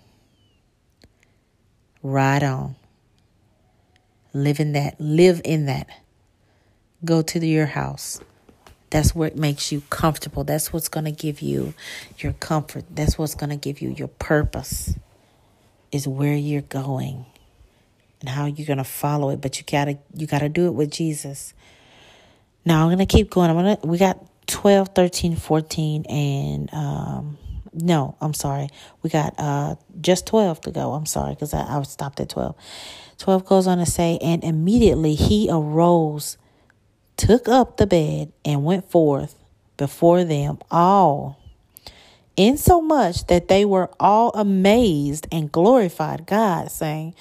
Ride 2.03 2.45
on. 2.45 2.77
Live 4.33 4.61
in 4.61 4.73
that. 4.73 5.01
Live 5.01 5.41
in 5.45 5.67
that. 5.67 5.89
Go 7.05 7.23
to 7.23 7.45
your 7.45 7.67
house. 7.67 8.21
That's 8.91 9.15
what 9.15 9.37
makes 9.37 9.73
you 9.73 9.83
comfortable. 9.91 10.45
That's 10.45 10.73
what's 10.73 10.89
going 10.89 11.07
to 11.07 11.13
give 11.13 11.41
you 11.41 11.75
your 12.19 12.35
comfort. 12.35 12.85
That's 12.91 13.19
what's 13.19 13.35
going 13.35 13.51
to 13.51 13.57
give 13.57 13.81
you 13.81 13.91
your 13.91 14.09
purpose. 14.09 14.95
Is 15.91 16.07
where 16.09 16.35
you're 16.35 16.63
going 16.63 17.27
and 18.21 18.29
how 18.31 18.47
you're 18.47 18.67
going 18.67 18.79
to 18.79 18.85
follow 18.85 19.31
it, 19.31 19.41
but 19.41 19.59
you 19.59 19.65
got 19.71 19.87
to 19.87 19.99
you 20.15 20.27
got 20.27 20.39
to 20.39 20.49
do 20.49 20.67
it 20.67 20.71
with 20.71 20.91
Jesus. 20.91 21.53
Now, 22.65 22.83
I'm 22.83 22.89
going 22.89 22.99
to 22.99 23.07
keep 23.07 23.31
going. 23.31 23.51
I'm 23.51 23.57
going 23.57 23.77
to 23.77 23.87
we 23.87 23.99
got 23.99 24.25
12, 24.47 24.89
13, 24.95 25.37
14 25.37 26.05
and 26.07 26.75
um 26.75 27.39
no, 27.75 28.17
I'm 28.21 28.35
sorry. 28.35 28.69
We 29.03 29.09
got 29.09 29.35
uh 29.39 29.77
just 30.01 30.27
12 30.27 30.61
to 30.63 30.71
go. 30.71 30.93
I'm 30.93 31.07
sorry 31.07 31.35
cuz 31.37 31.55
I, 31.55 31.79
I 31.79 31.83
stopped 31.83 32.21
at 32.21 32.29
12. 32.29 32.55
12 33.19 33.47
goes 33.47 33.67
on 33.67 33.79
to 33.79 33.87
say 33.87 34.19
and 34.21 34.45
immediately 34.45 35.15
he 35.15 35.49
arose 35.51 36.37
took 37.17 37.49
up 37.49 37.77
the 37.77 37.87
bed 37.87 38.33
and 38.45 38.65
went 38.65 38.91
forth 38.91 39.37
before 39.77 40.25
them 40.25 40.59
all, 40.71 41.39
insomuch 42.37 43.27
that 43.27 43.49
they 43.49 43.65
were 43.65 43.91
all 43.99 44.31
amazed 44.35 45.27
and 45.33 45.53
glorified 45.53 46.27
God, 46.27 46.71
saying, 46.71 47.15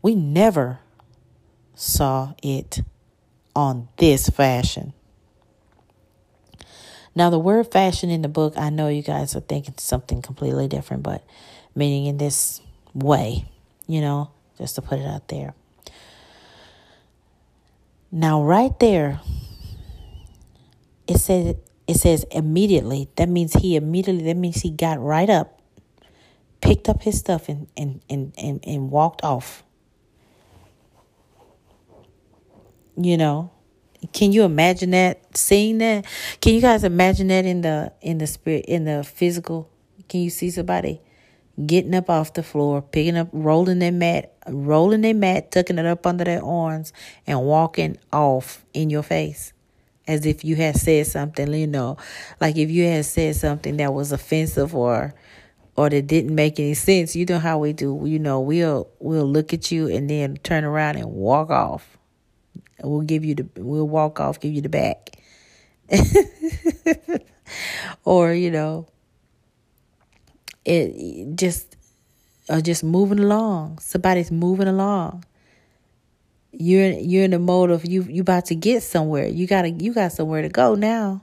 We 0.00 0.14
never 0.14 0.80
saw 1.74 2.34
it 2.42 2.80
on 3.54 3.88
this 3.98 4.28
fashion. 4.28 4.92
Now, 7.14 7.28
the 7.28 7.38
word 7.38 7.70
fashion 7.70 8.08
in 8.08 8.22
the 8.22 8.28
book, 8.28 8.54
I 8.56 8.70
know 8.70 8.88
you 8.88 9.02
guys 9.02 9.36
are 9.36 9.40
thinking 9.40 9.74
something 9.76 10.22
completely 10.22 10.68
different, 10.68 11.02
but 11.02 11.22
meaning 11.74 12.06
in 12.06 12.16
this 12.16 12.60
way, 12.94 13.44
you 13.86 14.00
know, 14.00 14.30
just 14.56 14.76
to 14.76 14.82
put 14.82 14.98
it 14.98 15.06
out 15.06 15.28
there. 15.28 15.54
Now, 18.10 18.42
right 18.42 18.78
there, 18.78 19.20
it 21.06 21.18
says 21.18 21.56
it 21.86 21.94
says 21.94 22.24
immediately. 22.30 23.08
That 23.16 23.28
means 23.28 23.54
he 23.54 23.76
immediately. 23.76 24.24
That 24.24 24.36
means 24.36 24.62
he 24.62 24.70
got 24.70 25.00
right 25.00 25.28
up 25.28 25.62
picked 26.62 26.88
up 26.88 27.02
his 27.02 27.18
stuff 27.18 27.50
and, 27.50 27.66
and, 27.76 28.00
and, 28.08 28.32
and, 28.38 28.60
and 28.64 28.90
walked 28.90 29.22
off. 29.22 29.62
You 32.96 33.16
know, 33.16 33.50
can 34.12 34.32
you 34.32 34.42
imagine 34.42 34.90
that 34.90 35.36
seeing 35.36 35.78
that? 35.78 36.04
Can 36.40 36.54
you 36.54 36.60
guys 36.60 36.84
imagine 36.84 37.28
that 37.28 37.46
in 37.46 37.62
the 37.62 37.92
in 38.00 38.18
the 38.18 38.26
spirit 38.26 38.66
in 38.66 38.84
the 38.84 39.04
physical? 39.04 39.70
Can 40.08 40.20
you 40.20 40.30
see 40.30 40.50
somebody 40.50 41.00
getting 41.64 41.94
up 41.94 42.10
off 42.10 42.34
the 42.34 42.42
floor, 42.42 42.82
picking 42.82 43.16
up, 43.16 43.28
rolling 43.32 43.78
their 43.78 43.92
mat, 43.92 44.34
rolling 44.48 45.00
their 45.02 45.14
mat, 45.14 45.50
tucking 45.52 45.78
it 45.78 45.86
up 45.86 46.06
under 46.06 46.24
their 46.24 46.44
arms, 46.44 46.92
and 47.26 47.42
walking 47.42 47.96
off 48.12 48.64
in 48.74 48.90
your 48.90 49.02
face? 49.02 49.52
As 50.06 50.26
if 50.26 50.44
you 50.44 50.56
had 50.56 50.76
said 50.76 51.06
something, 51.06 51.52
you 51.54 51.68
know, 51.68 51.96
like 52.40 52.56
if 52.56 52.70
you 52.70 52.84
had 52.84 53.04
said 53.06 53.36
something 53.36 53.76
that 53.78 53.94
was 53.94 54.12
offensive 54.12 54.74
or 54.74 55.14
or 55.76 55.88
that 55.88 56.06
didn't 56.06 56.34
make 56.34 56.60
any 56.60 56.74
sense, 56.74 57.16
you 57.16 57.24
know 57.24 57.38
how 57.38 57.58
we 57.58 57.72
do. 57.72 58.02
You 58.04 58.18
know, 58.18 58.40
we'll 58.40 58.90
we'll 58.98 59.24
look 59.26 59.54
at 59.54 59.70
you 59.70 59.88
and 59.88 60.10
then 60.10 60.36
turn 60.38 60.64
around 60.64 60.96
and 60.96 61.10
walk 61.12 61.50
off. 61.50 61.96
We'll 62.82 63.02
give 63.02 63.24
you 63.24 63.34
the 63.34 63.46
we'll 63.56 63.88
walk 63.88 64.20
off, 64.20 64.40
give 64.40 64.52
you 64.52 64.60
the 64.60 64.68
back. 64.68 65.10
or, 68.04 68.32
you 68.32 68.50
know, 68.50 68.88
it 70.64 71.36
just 71.36 71.76
or 72.48 72.60
just 72.60 72.84
moving 72.84 73.18
along. 73.18 73.78
Somebody's 73.78 74.30
moving 74.30 74.68
along. 74.68 75.24
You're 76.52 76.90
you're 76.90 77.24
in 77.24 77.30
the 77.30 77.38
mode 77.38 77.70
of 77.70 77.86
you 77.86 78.02
you 78.02 78.22
about 78.22 78.46
to 78.46 78.54
get 78.54 78.82
somewhere. 78.82 79.26
You 79.26 79.46
gotta 79.46 79.70
you 79.70 79.94
got 79.94 80.12
somewhere 80.12 80.42
to 80.42 80.48
go 80.48 80.74
now. 80.74 81.22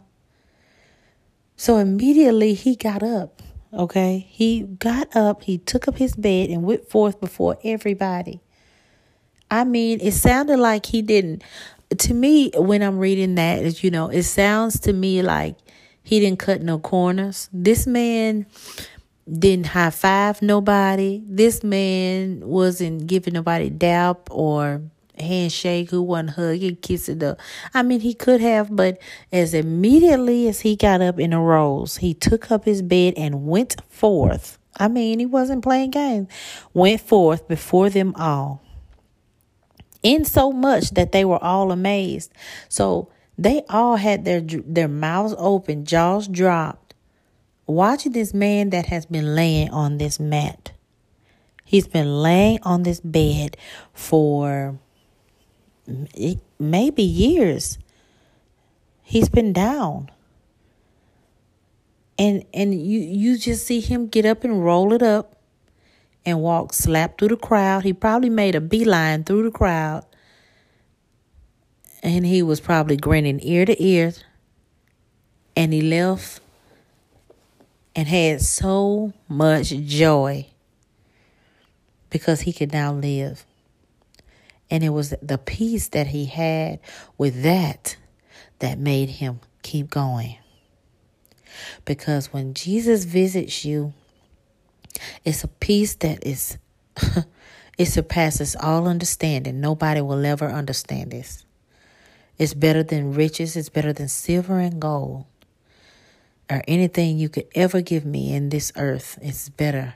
So 1.56 1.78
immediately 1.78 2.54
he 2.54 2.76
got 2.76 3.04
up. 3.04 3.42
Okay. 3.74 4.26
He 4.30 4.62
got 4.62 5.16
up, 5.16 5.44
he 5.44 5.58
took 5.58 5.88
up 5.88 5.98
his 5.98 6.16
bed 6.16 6.50
and 6.50 6.64
went 6.64 6.90
forth 6.90 7.20
before 7.20 7.60
everybody. 7.64 8.42
I 9.52 9.64
mean, 9.64 10.00
it 10.02 10.12
sounded 10.14 10.58
like 10.58 10.86
he 10.86 11.02
didn't. 11.02 11.44
To 11.98 12.14
me, 12.14 12.52
when 12.56 12.84
I'm 12.84 13.00
reading 13.00 13.36
that, 13.36 13.84
you 13.84 13.90
know, 13.90 14.10
it 14.10 14.24
sounds 14.24 14.80
to 14.82 14.94
me 14.94 15.22
like 15.22 15.56
he 16.04 16.20
didn't 16.20 16.40
cut 16.40 16.62
no 16.62 16.80
corners. 16.80 17.50
This 17.52 17.88
man 17.88 18.46
didn't 19.32 19.68
high 19.68 19.90
five 19.90 20.42
nobody. 20.42 21.24
This 21.26 21.64
man 21.64 22.42
wasn't 22.42 23.08
giving 23.08 23.34
nobody 23.34 23.70
dap 23.70 24.30
or 24.32 24.82
handshake, 25.20 25.90
who 25.90 26.02
wasn't 26.02 26.32
hugging, 26.32 26.78
kissing 26.78 27.20
the. 27.20 27.38
I 27.74 27.84
mean, 27.84 28.00
he 28.00 28.14
could 28.14 28.42
have, 28.42 28.76
but 28.76 29.00
as 29.32 29.54
immediately 29.54 30.48
as 30.48 30.62
he 30.62 30.76
got 30.76 31.02
up 31.02 31.20
in 31.20 31.34
and 31.34 31.42
arose, 31.42 31.98
he 31.98 32.14
took 32.14 32.52
up 32.52 32.66
his 32.66 32.82
bed 32.82 33.14
and 33.18 33.46
went 33.48 33.76
forth. 33.90 34.58
I 34.78 34.88
mean, 34.88 35.20
he 35.20 35.26
wasn't 35.26 35.64
playing 35.64 35.92
games. 35.92 36.30
Went 36.74 37.02
forth 37.02 37.48
before 37.48 37.90
them 37.90 38.14
all. 38.16 38.62
In 40.02 40.24
so 40.24 40.52
much 40.52 40.92
that 40.92 41.12
they 41.12 41.26
were 41.26 41.44
all 41.44 41.72
amazed. 41.72 42.32
So 42.70 43.10
they 43.38 43.64
all 43.70 43.98
had 43.98 44.26
their 44.26 44.42
their 44.42 44.88
mouths 44.88 45.36
open, 45.38 45.86
jaws 45.86 46.28
dropped, 46.28 46.94
watching 47.66 48.12
this 48.12 48.34
man 48.34 48.70
that 48.72 48.88
has 48.88 49.06
been 49.06 49.36
laying 49.36 49.70
on 49.70 49.98
this 49.98 50.20
mat. 50.20 50.72
He's 51.64 51.88
been 51.88 52.22
laying 52.22 52.60
on 52.64 52.84
this 52.84 53.00
bed 53.00 53.56
for 53.94 54.80
maybe 56.58 57.04
years. 57.04 57.78
He's 59.04 59.30
been 59.30 59.54
down. 59.54 60.10
And 62.18 62.44
and 62.54 62.74
you 62.74 63.00
you 63.00 63.38
just 63.38 63.66
see 63.66 63.80
him 63.80 64.08
get 64.08 64.26
up 64.26 64.44
and 64.44 64.64
roll 64.64 64.94
it 64.94 65.02
up 65.02 65.39
and 66.26 66.42
walked 66.42 66.76
slap 66.76 67.18
through 67.18 67.30
the 67.30 67.38
crowd. 67.38 67.84
He 67.84 67.94
probably 67.94 68.30
made 68.30 68.56
a 68.56 68.62
beeline 68.62 69.24
through 69.24 69.44
the 69.44 69.52
crowd. 69.52 70.06
And 72.02 72.26
he 72.26 72.42
was 72.42 72.60
probably 72.60 72.98
grinning 72.98 73.40
ear 73.42 73.66
to 73.66 73.84
ear. 73.84 74.14
And 75.56 75.74
he 75.74 75.82
left 75.82 76.42
and 77.96 78.08
had 78.08 78.42
so 78.42 79.14
much 79.28 79.70
joy 79.70 80.48
because 82.10 82.42
he 82.42 82.54
could 82.54 82.72
now 82.72 82.94
live. 82.94 83.46
And 84.72 84.84
it 84.84 84.90
was 84.90 85.14
the 85.22 85.38
peace 85.38 85.88
that 85.90 86.08
he 86.08 86.26
had 86.26 86.80
with 87.18 87.42
that 87.44 87.98
that 88.60 88.78
made 88.78 89.10
him 89.10 89.40
keep 89.64 89.90
going. 89.90 90.38
Because 91.86 92.32
when 92.32 92.54
Jesus 92.54 93.04
visits 93.04 93.66
you, 93.66 93.94
it's 95.26 95.44
a 95.44 95.48
peace 95.48 95.96
that 95.96 96.26
is 96.26 96.58
it 97.78 97.86
surpasses 97.86 98.56
all 98.56 98.88
understanding. 98.88 99.62
Nobody 99.62 100.02
will 100.02 100.26
ever 100.26 100.48
understand 100.48 101.12
this. 101.12 101.46
It's 102.38 102.54
better 102.54 102.84
than 102.84 103.14
riches, 103.14 103.56
it's 103.56 103.70
better 103.70 103.94
than 103.94 104.08
silver 104.08 104.60
and 104.60 104.80
gold. 104.82 105.26
Or 106.50 106.64
anything 106.68 107.20
you 107.20 107.30
could 107.30 107.48
ever 107.54 107.82
give 107.82 108.06
me 108.06 108.34
in 108.34 108.50
this 108.50 108.72
earth. 108.76 109.20
It's 109.22 109.50
better 109.50 109.96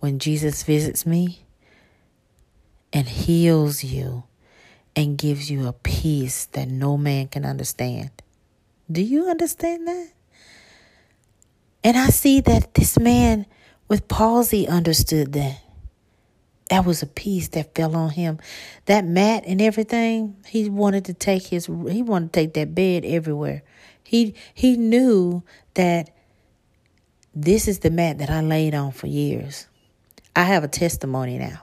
when 0.00 0.18
Jesus 0.18 0.62
visits 0.64 1.06
me 1.06 1.44
and 2.92 3.08
heals 3.08 3.84
you 3.84 4.24
and 4.96 5.16
gives 5.16 5.50
you 5.50 5.66
a 5.66 5.72
peace 5.72 6.46
that 6.46 6.68
no 6.68 6.96
man 6.96 7.28
can 7.28 7.44
understand. 7.44 8.10
Do 8.90 9.00
you 9.00 9.28
understand 9.28 9.86
that? 9.86 10.08
And 11.84 11.96
I 11.96 12.08
see 12.08 12.40
that 12.40 12.74
this 12.74 12.98
man 12.98 13.46
with 13.92 14.08
palsy 14.08 14.66
understood 14.66 15.34
that. 15.34 15.60
That 16.70 16.86
was 16.86 17.02
a 17.02 17.06
peace 17.06 17.48
that 17.48 17.74
fell 17.74 17.94
on 17.94 18.08
him. 18.08 18.38
That 18.86 19.04
mat 19.04 19.44
and 19.46 19.60
everything, 19.60 20.34
he 20.46 20.70
wanted 20.70 21.04
to 21.04 21.12
take 21.12 21.42
his 21.42 21.66
he 21.66 22.00
wanted 22.00 22.32
to 22.32 22.40
take 22.40 22.54
that 22.54 22.74
bed 22.74 23.04
everywhere. 23.04 23.62
He 24.02 24.34
he 24.54 24.78
knew 24.78 25.42
that 25.74 26.08
this 27.34 27.68
is 27.68 27.80
the 27.80 27.90
mat 27.90 28.16
that 28.16 28.30
I 28.30 28.40
laid 28.40 28.74
on 28.74 28.92
for 28.92 29.08
years. 29.08 29.66
I 30.34 30.44
have 30.44 30.64
a 30.64 30.68
testimony 30.68 31.36
now. 31.36 31.60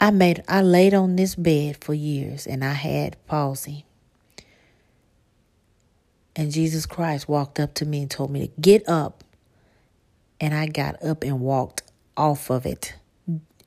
I 0.00 0.10
made 0.10 0.42
I 0.48 0.62
laid 0.62 0.94
on 0.94 1.16
this 1.16 1.34
bed 1.34 1.84
for 1.84 1.92
years 1.92 2.46
and 2.46 2.64
I 2.64 2.72
had 2.72 3.18
palsy. 3.26 3.84
And 6.34 6.50
Jesus 6.50 6.86
Christ 6.86 7.28
walked 7.28 7.60
up 7.60 7.74
to 7.74 7.84
me 7.84 8.00
and 8.00 8.10
told 8.10 8.30
me 8.30 8.48
to 8.48 8.52
get 8.58 8.88
up. 8.88 9.23
And 10.40 10.54
I 10.54 10.66
got 10.66 11.02
up 11.02 11.22
and 11.22 11.40
walked 11.40 11.82
off 12.16 12.50
of 12.50 12.66
it. 12.66 12.94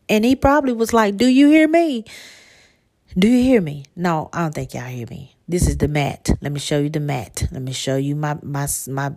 And 0.10 0.24
he 0.24 0.36
probably 0.36 0.74
was 0.74 0.94
like, 0.94 1.18
Do 1.18 1.28
you 1.28 1.50
hear 1.50 1.68
me? 1.68 2.06
Do 3.18 3.28
you 3.28 3.44
hear 3.44 3.62
me? 3.62 3.86
No, 3.96 4.30
I 4.32 4.42
don't 4.42 4.54
think 4.54 4.74
y'all 4.74 4.84
hear 4.84 5.08
me. 5.08 5.36
This 5.48 5.68
is 5.68 5.78
the 5.78 5.88
mat. 5.88 6.30
Let 6.42 6.52
me 6.52 6.60
show 6.60 6.80
you 6.80 6.90
the 6.90 7.00
mat. 7.00 7.48
Let 7.52 7.62
me 7.62 7.72
show 7.72 7.96
you 7.96 8.16
my 8.16 8.38
my 8.44 8.68
my 8.88 9.14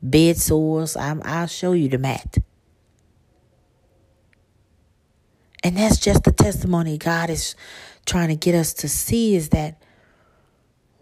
bed 0.00 0.36
sores. 0.36 0.96
I'm, 0.96 1.20
I'll 1.24 1.48
show 1.48 1.72
you 1.72 1.88
the 1.88 1.98
mat. 1.98 2.38
And 5.64 5.76
that's 5.76 5.98
just 5.98 6.24
the 6.24 6.32
testimony 6.32 6.98
God 6.98 7.30
is 7.30 7.54
trying 8.06 8.28
to 8.28 8.36
get 8.36 8.54
us 8.54 8.72
to 8.74 8.88
see 8.88 9.36
is 9.36 9.50
that 9.50 9.80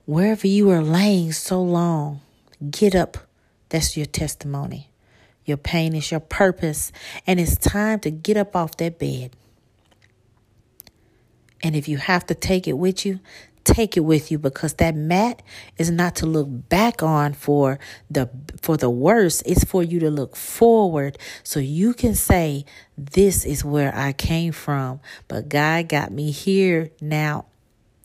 wherever 0.05 0.47
you 0.47 0.71
are 0.71 0.83
laying 0.83 1.33
so 1.33 1.63
long, 1.63 2.21
get 2.71 2.95
up. 2.95 3.19
That's 3.71 3.97
your 3.97 4.07
testimony. 4.07 4.90
Your 5.45 5.57
pain 5.57 5.95
is 5.95 6.11
your 6.11 6.21
purpose. 6.21 6.93
And 7.27 7.41
it's 7.41 7.57
time 7.57 8.01
to 8.01 8.11
get 8.11 8.37
up 8.37 8.55
off 8.55 8.77
that 8.79 8.99
bed. 8.99 9.33
And 11.63 11.77
if 11.77 11.89
you 11.89 11.99
have 11.99 12.27
to 12.27 12.35
take 12.35 12.67
it 12.67 12.79
with 12.79 13.05
you, 13.05 13.21
take 13.65 13.97
it 13.97 14.01
with 14.01 14.31
you 14.31 14.39
because 14.39 14.75
that 14.75 14.95
mat 14.95 15.43
is 15.77 15.91
not 15.91 16.17
to 16.17 16.27
look 16.27 16.49
back 16.69 17.03
on 17.03 17.33
for 17.33 17.79
the 18.11 18.29
for 18.61 18.77
the 18.77 18.91
worst 18.91 19.43
it's 19.45 19.65
for 19.65 19.83
you 19.83 20.01
to 20.01 20.11
look 20.11 20.35
forward 20.35 21.19
so 21.43 21.61
you 21.61 21.93
can 21.93 22.15
say 22.15 22.65
this 22.97 23.45
is 23.45 23.65
where 23.65 23.95
I 23.95 24.13
came 24.13 24.53
from 24.53 25.01
but 25.29 25.49
God 25.49 25.89
got 25.89 26.11
me 26.11 26.31
here 26.31 26.91
now 27.01 27.47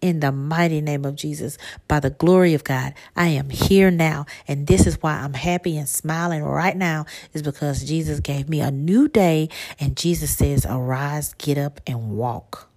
in 0.06 0.20
the 0.20 0.32
mighty 0.32 0.82
name 0.82 1.04
of 1.04 1.16
Jesus, 1.16 1.58
by 1.88 2.00
the 2.00 2.12
glory 2.12 2.54
of 2.54 2.64
God, 2.64 2.94
I 3.16 3.30
am 3.30 3.50
here 3.50 3.90
now. 3.90 4.28
And 4.48 4.68
this 4.68 4.86
is 4.86 5.02
why 5.02 5.14
I'm 5.14 5.34
happy 5.34 5.78
and 5.78 5.90
smiling 5.90 6.44
right 6.44 6.78
now, 6.78 7.08
is 7.34 7.42
because 7.42 7.84
Jesus 7.84 8.20
gave 8.20 8.48
me 8.48 8.62
a 8.62 8.70
new 8.70 9.08
day. 9.08 9.50
And 9.80 9.98
Jesus 9.98 10.38
says, 10.38 10.64
Arise, 10.70 11.34
get 11.40 11.58
up, 11.58 11.82
and 11.88 12.12
walk 12.12 12.70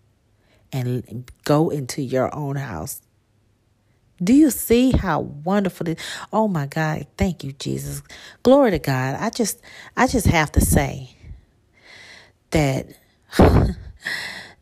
and 0.72 1.30
go 1.44 1.68
into 1.68 2.00
your 2.00 2.34
own 2.34 2.56
house. 2.56 3.02
Do 4.22 4.32
you 4.32 4.50
see 4.50 4.92
how 4.92 5.20
wonderful 5.20 5.88
it? 5.88 5.98
Oh 6.32 6.48
my 6.48 6.66
God, 6.66 7.06
thank 7.18 7.44
you 7.44 7.52
Jesus. 7.52 8.02
Glory 8.42 8.70
to 8.70 8.78
God. 8.78 9.16
I 9.20 9.28
just 9.28 9.60
I 9.98 10.06
just 10.06 10.26
have 10.26 10.50
to 10.52 10.62
say 10.62 11.14
that 12.52 12.86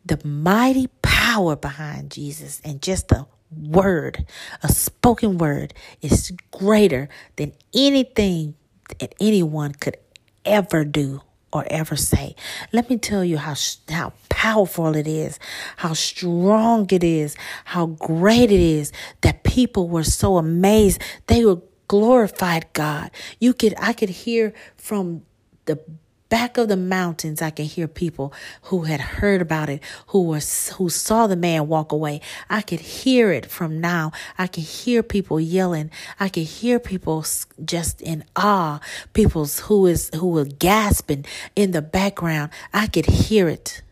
the 0.07 0.21
mighty 0.25 0.89
power 1.27 1.57
behind 1.57 2.13
Jesus 2.13 2.61
and 2.65 2.81
just 2.81 3.11
a 3.11 3.27
word, 3.51 4.25
a 4.63 4.69
spoken 4.69 5.39
word 5.39 5.75
is 6.01 6.33
greater 6.53 7.09
than 7.35 7.53
anything 7.75 8.55
that 9.01 9.13
anyone 9.21 9.73
could 9.73 9.97
ever 10.45 10.85
do 10.85 11.21
or 11.53 11.65
ever 11.69 11.97
say. 11.97 12.37
Let 12.73 12.89
me 12.89 12.97
tell 12.97 13.25
you 13.25 13.39
how 13.39 13.57
how 13.91 14.13
powerful 14.29 14.95
it 14.95 15.09
is, 15.09 15.41
how 15.79 15.95
strong 15.95 16.87
it 16.93 17.03
is, 17.03 17.35
how 17.65 17.87
great 17.87 18.53
it 18.53 18.61
is 18.61 18.93
that 19.23 19.43
people 19.43 19.89
were 19.89 20.05
so 20.05 20.37
amazed. 20.37 21.03
They 21.27 21.45
were 21.45 21.61
glorified 21.89 22.73
God. 22.73 23.11
You 23.41 23.53
could 23.53 23.75
I 23.79 23.95
could 23.95 24.11
hear 24.11 24.55
from 24.77 25.23
the 25.65 25.81
back 26.29 26.59
of 26.59 26.69
the 26.69 26.77
mountains 26.77 27.41
i 27.41 27.51
can 27.51 27.65
hear 27.65 27.87
people 27.89 28.33
who 28.63 28.83
had 28.83 29.01
heard 29.01 29.41
about 29.41 29.69
it 29.69 29.83
who 30.09 30.23
was 30.23 30.71
who 30.71 30.89
saw 30.89 31.27
the 31.27 31.37
man 31.37 31.69
walk 31.69 31.93
away. 31.93 32.21
I 32.49 32.63
could 32.63 32.81
hear 32.81 33.33
it 33.33 33.47
from 33.47 33.81
now. 33.81 34.13
I 34.39 34.47
could 34.47 34.65
hear 34.65 35.03
people 35.03 35.41
yelling. 35.41 35.91
I 36.19 36.29
could 36.29 36.45
hear 36.45 36.79
people 36.79 37.25
just 37.65 38.01
in 38.01 38.25
awe. 38.35 38.81
People 39.13 39.47
who 39.47 39.87
is 39.87 40.11
who 40.15 40.29
were 40.29 40.45
gasping 40.45 41.25
in 41.55 41.73
the 41.73 41.83
background. 41.83 42.51
I 42.73 42.87
could 42.87 43.07
hear 43.07 43.49
it. 43.49 43.83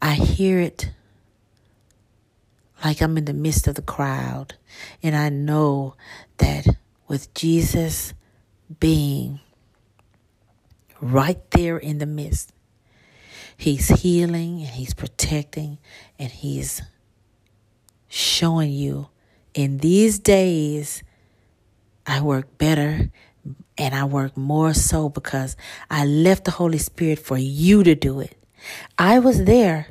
I 0.00 0.14
hear 0.14 0.60
it 0.60 0.90
like 2.84 3.00
i'm 3.00 3.16
in 3.16 3.24
the 3.24 3.32
midst 3.32 3.68
of 3.68 3.76
the 3.76 3.82
crowd. 3.82 4.54
And 5.02 5.16
i 5.16 5.28
know 5.28 5.94
that 6.38 6.66
with 7.08 7.32
jesus 7.32 8.12
being 8.80 9.40
right 11.02 11.50
there 11.50 11.76
in 11.76 11.98
the 11.98 12.06
midst. 12.06 12.52
He's 13.56 13.88
healing 13.88 14.60
and 14.60 14.70
he's 14.70 14.94
protecting 14.94 15.78
and 16.18 16.30
he's 16.30 16.80
showing 18.08 18.72
you 18.72 19.08
in 19.54 19.78
these 19.78 20.18
days 20.18 21.02
I 22.06 22.20
work 22.20 22.58
better 22.58 23.10
and 23.78 23.94
I 23.94 24.04
work 24.04 24.36
more 24.36 24.74
so 24.74 25.08
because 25.08 25.56
I 25.90 26.04
left 26.04 26.44
the 26.44 26.50
Holy 26.52 26.78
Spirit 26.78 27.18
for 27.18 27.38
you 27.38 27.82
to 27.84 27.94
do 27.94 28.20
it. 28.20 28.36
I 28.98 29.18
was 29.18 29.44
there 29.44 29.88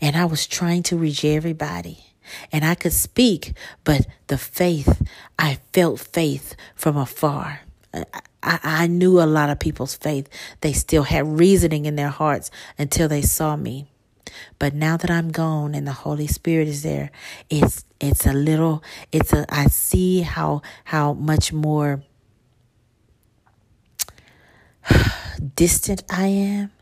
and 0.00 0.16
I 0.16 0.24
was 0.24 0.46
trying 0.46 0.82
to 0.84 0.96
reach 0.96 1.24
everybody 1.24 2.04
and 2.52 2.64
I 2.64 2.74
could 2.74 2.92
speak, 2.92 3.54
but 3.84 4.06
the 4.26 4.38
faith, 4.38 5.02
I 5.38 5.58
felt 5.72 6.00
faith 6.00 6.54
from 6.74 6.96
afar. 6.96 7.60
I, 7.92 8.04
I 8.42 8.86
knew 8.86 9.20
a 9.20 9.24
lot 9.24 9.50
of 9.50 9.58
people's 9.58 9.94
faith. 9.94 10.28
They 10.60 10.72
still 10.72 11.04
had 11.04 11.38
reasoning 11.38 11.86
in 11.86 11.96
their 11.96 12.08
hearts 12.08 12.50
until 12.78 13.08
they 13.08 13.22
saw 13.22 13.56
me. 13.56 13.90
But 14.58 14.74
now 14.74 14.96
that 14.96 15.10
I'm 15.10 15.30
gone 15.30 15.74
and 15.74 15.86
the 15.86 15.92
Holy 15.92 16.26
Spirit 16.26 16.68
is 16.68 16.82
there, 16.82 17.10
it's 17.48 17.84
it's 18.00 18.26
a 18.26 18.32
little 18.32 18.82
it's 19.10 19.32
a 19.32 19.46
I 19.48 19.66
see 19.66 20.20
how 20.20 20.62
how 20.84 21.14
much 21.14 21.52
more 21.52 22.02
distant 25.56 26.04
I 26.10 26.26
am. 26.26 26.72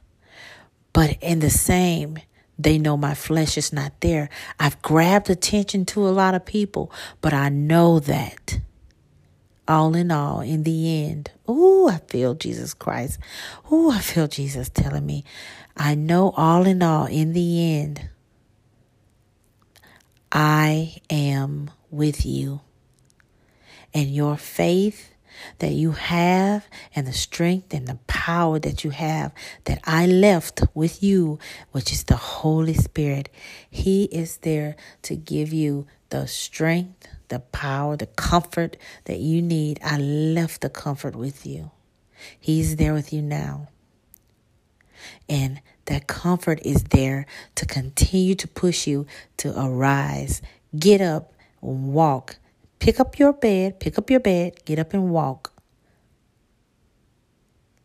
But 0.93 1.19
in 1.21 1.41
the 1.41 1.51
same, 1.51 2.19
they 2.59 2.79
know 2.79 2.97
my 2.97 3.15
flesh 3.15 3.59
is 3.59 3.73
not 3.73 4.01
there. 4.01 4.31
I've 4.59 4.81
grabbed 4.81 5.29
attention 5.29 5.85
to 5.87 6.09
a 6.09 6.11
lot 6.11 6.35
of 6.35 6.47
people, 6.47 6.91
but 7.21 7.35
I 7.35 7.51
know 7.51 8.01
that 8.01 8.61
all 9.69 9.95
in 9.95 10.11
all, 10.11 10.41
in 10.41 10.63
the 10.63 11.05
end, 11.05 11.31
oh, 11.47 11.89
I 11.89 11.99
feel 11.99 12.35
Jesus 12.35 12.75
Christ. 12.75 13.19
Oh, 13.71 13.91
I 13.91 13.99
feel 13.99 14.29
Jesus 14.29 14.69
telling 14.69 15.07
me, 15.07 15.25
I 15.77 15.95
know 15.95 16.31
all 16.37 16.67
in 16.67 16.83
all, 16.83 17.07
in 17.07 17.33
the 17.33 17.75
end, 17.81 18.09
I 20.33 20.97
am 21.11 21.71
with 21.91 22.27
you. 22.27 22.61
And 23.95 24.15
your 24.15 24.37
faith 24.37 25.13
that 25.59 25.73
you 25.73 25.93
have 25.93 26.67
and 26.95 27.07
the 27.07 27.13
strength 27.13 27.73
and 27.73 27.87
the 27.87 27.99
power 28.07 28.59
that 28.59 28.85
you 28.85 28.91
have 28.91 29.33
that 29.65 29.81
I 29.85 30.07
left 30.07 30.63
with 30.75 31.03
you, 31.03 31.39
which 31.73 31.93
is 31.93 32.05
the 32.05 32.17
Holy 32.17 32.75
Spirit, 32.75 33.29
He 33.71 34.05
is 34.05 34.39
there 34.39 34.77
to 35.03 35.17
give 35.17 35.53
you 35.53 35.87
the 36.11 36.27
strength, 36.27 37.09
the 37.29 37.41
power, 37.41 37.97
the 37.97 38.07
comfort 38.07 38.77
that 39.05 39.19
you 39.19 39.43
need. 39.43 39.79
I 39.83 39.99
left 39.99 40.61
the 40.61 40.71
comfort 40.71 41.17
with 41.17 41.47
you. 41.47 41.71
He's 42.39 42.77
there 42.77 42.95
with 42.95 43.13
you 43.13 43.23
now. 43.23 43.69
And 45.29 45.61
that 45.87 46.07
comfort 46.07 46.61
is 46.63 46.85
there 46.85 47.27
to 47.57 47.67
continue 47.67 48.35
to 48.37 48.49
push 48.49 48.87
you 48.87 49.07
to 49.39 49.53
arise, 49.57 50.43
get 50.77 51.01
up, 51.01 51.33
walk, 51.61 52.37
pick 52.79 52.99
up 52.99 53.19
your 53.19 53.33
bed, 53.33 53.81
pick 53.81 53.99
up 53.99 54.11
your 54.11 54.21
bed, 54.21 54.65
get 54.65 54.79
up 54.79 54.95
and 54.95 55.11
walk, 55.11 55.53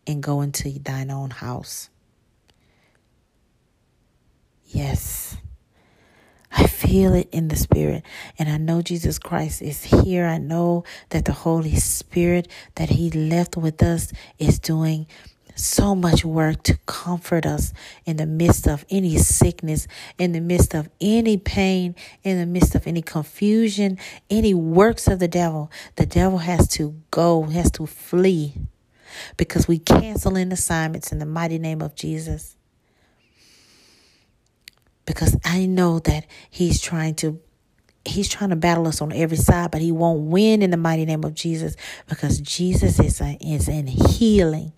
and 0.07 0.23
go 0.23 0.41
into 0.41 0.79
thine 0.79 1.11
own 1.11 1.29
house. 1.29 1.89
Yes. 4.65 5.37
I 6.51 6.67
feel 6.67 7.13
it 7.13 7.29
in 7.31 7.47
the 7.47 7.55
spirit. 7.55 8.03
And 8.37 8.49
I 8.49 8.57
know 8.57 8.81
Jesus 8.81 9.17
Christ 9.17 9.61
is 9.61 9.83
here. 9.83 10.25
I 10.25 10.37
know 10.37 10.83
that 11.09 11.25
the 11.25 11.31
Holy 11.31 11.75
Spirit 11.75 12.47
that 12.75 12.89
He 12.89 13.09
left 13.09 13.55
with 13.55 13.81
us 13.81 14.11
is 14.37 14.59
doing 14.59 15.07
so 15.55 15.93
much 15.95 16.25
work 16.25 16.63
to 16.63 16.77
comfort 16.85 17.45
us 17.45 17.73
in 18.05 18.17
the 18.17 18.25
midst 18.25 18.67
of 18.67 18.85
any 18.89 19.17
sickness, 19.17 19.87
in 20.17 20.31
the 20.31 20.41
midst 20.41 20.73
of 20.73 20.89
any 20.99 21.37
pain, 21.37 21.95
in 22.23 22.39
the 22.39 22.45
midst 22.45 22.73
of 22.75 22.87
any 22.87 23.01
confusion, 23.01 23.97
any 24.29 24.53
works 24.53 25.07
of 25.07 25.19
the 25.19 25.27
devil. 25.27 25.71
The 25.95 26.05
devil 26.05 26.39
has 26.39 26.67
to 26.69 26.95
go, 27.11 27.43
has 27.43 27.71
to 27.71 27.85
flee 27.85 28.55
because 29.37 29.67
we 29.67 29.77
cancel 29.77 30.35
in 30.35 30.51
assignments 30.51 31.11
in 31.11 31.19
the 31.19 31.25
mighty 31.25 31.59
name 31.59 31.81
of 31.81 31.95
Jesus 31.95 32.55
because 35.05 35.37
I 35.43 35.65
know 35.65 35.99
that 35.99 36.25
he's 36.49 36.81
trying 36.81 37.15
to 37.15 37.39
he's 38.05 38.27
trying 38.27 38.49
to 38.49 38.55
battle 38.55 38.87
us 38.87 39.01
on 39.01 39.11
every 39.11 39.37
side, 39.37 39.71
but 39.71 39.81
he 39.81 39.91
won't 39.91 40.21
win 40.21 40.61
in 40.61 40.71
the 40.71 40.77
mighty 40.77 41.05
name 41.05 41.23
of 41.23 41.35
Jesus 41.35 41.75
because 42.07 42.39
Jesus 42.39 42.99
is 42.99 43.21
a, 43.21 43.37
is 43.39 43.67
in 43.67 43.87
healing. 43.87 44.73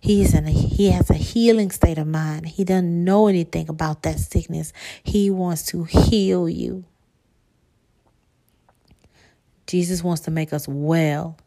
He 0.00 0.22
is 0.22 0.34
in 0.34 0.46
a, 0.46 0.50
he 0.50 0.90
has 0.90 1.10
a 1.10 1.14
healing 1.14 1.70
state 1.70 1.98
of 1.98 2.06
mind. 2.06 2.46
He 2.46 2.64
doesn't 2.64 3.04
know 3.04 3.26
anything 3.26 3.68
about 3.68 4.02
that 4.02 4.18
sickness. 4.18 4.72
He 5.02 5.30
wants 5.30 5.64
to 5.66 5.84
heal 5.84 6.48
you. 6.48 6.84
Jesus 9.66 10.04
wants 10.04 10.22
to 10.22 10.30
make 10.30 10.52
us 10.52 10.68
well. 10.68 11.38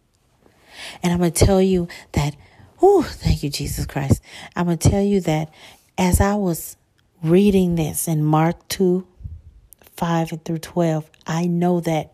And 1.04 1.14
I'm 1.14 1.20
going 1.20 1.32
to 1.32 1.46
tell 1.46 1.62
you 1.62 1.88
that, 2.14 2.36
oh, 2.82 3.04
thank 3.04 3.44
you, 3.44 3.50
Jesus 3.50 3.86
Christ. 3.86 4.22
I'm 4.56 4.66
going 4.66 4.78
to 4.78 4.90
tell 4.90 5.04
you 5.04 5.22
that 5.22 5.52
as 5.98 6.20
I 6.20 6.36
was 6.36 6.78
reading 7.24 7.76
this 7.76 8.08
in 8.08 8.24
Mark 8.24 8.68
2 8.70 9.08
5 9.98 10.34
through 10.46 10.60
12, 10.60 11.10
I 11.26 11.48
know 11.48 11.80
that 11.80 12.14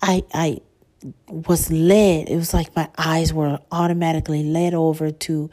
I, 0.00 0.22
I 0.32 0.60
was 1.28 1.70
led. 1.70 2.28
It 2.28 2.36
was 2.36 2.54
like 2.54 2.74
my 2.76 2.88
eyes 2.96 3.34
were 3.34 3.58
automatically 3.72 4.44
led 4.44 4.72
over 4.72 5.10
to 5.10 5.50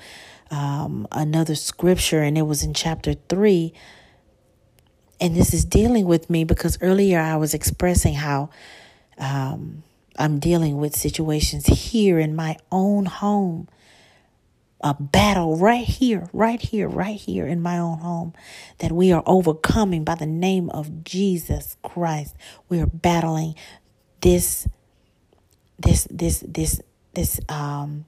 um, 0.52 1.08
another 1.12 1.56
scripture, 1.56 2.22
and 2.22 2.38
it 2.38 2.44
was 2.44 2.64
in 2.64 2.74
chapter 2.74 3.14
3. 3.14 3.74
And 5.20 5.36
this 5.36 5.54
is 5.54 5.66
dealing 5.66 6.06
with 6.06 6.30
me 6.30 6.44
because 6.44 6.78
earlier 6.82 7.20
I 7.20 7.36
was 7.38 7.56
expressing 7.56 8.14
how 8.14 8.52
um, 9.18 9.84
I'm 10.18 10.38
dealing 10.38 10.78
with 10.78 10.96
situations 10.96 11.66
here 11.66 12.20
in 12.20 12.36
my 12.36 12.58
own 12.72 13.06
home 13.06 13.68
a 14.82 14.94
battle 14.94 15.58
right 15.58 15.86
here, 15.86 16.30
right 16.34 16.62
here, 16.62 16.88
right 16.88 17.20
here 17.20 17.48
in 17.48 17.62
my 17.62 17.78
own 17.78 18.00
home 18.00 18.34
that 18.78 18.92
we 18.92 19.12
are 19.12 19.24
overcoming 19.26 20.04
by 20.04 20.16
the 20.16 20.26
name 20.26 20.70
of 20.70 21.04
Jesus 21.04 21.78
Christ. 21.84 22.36
We 22.70 22.80
are 22.80 22.88
battling 22.88 23.56
this, 24.22 24.68
this, 25.80 26.08
this, 26.12 26.44
this, 26.48 26.82
this, 27.14 27.40
um, 27.50 28.06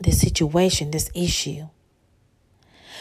this 0.00 0.20
situation, 0.20 0.90
this 0.90 1.10
issue. 1.14 1.68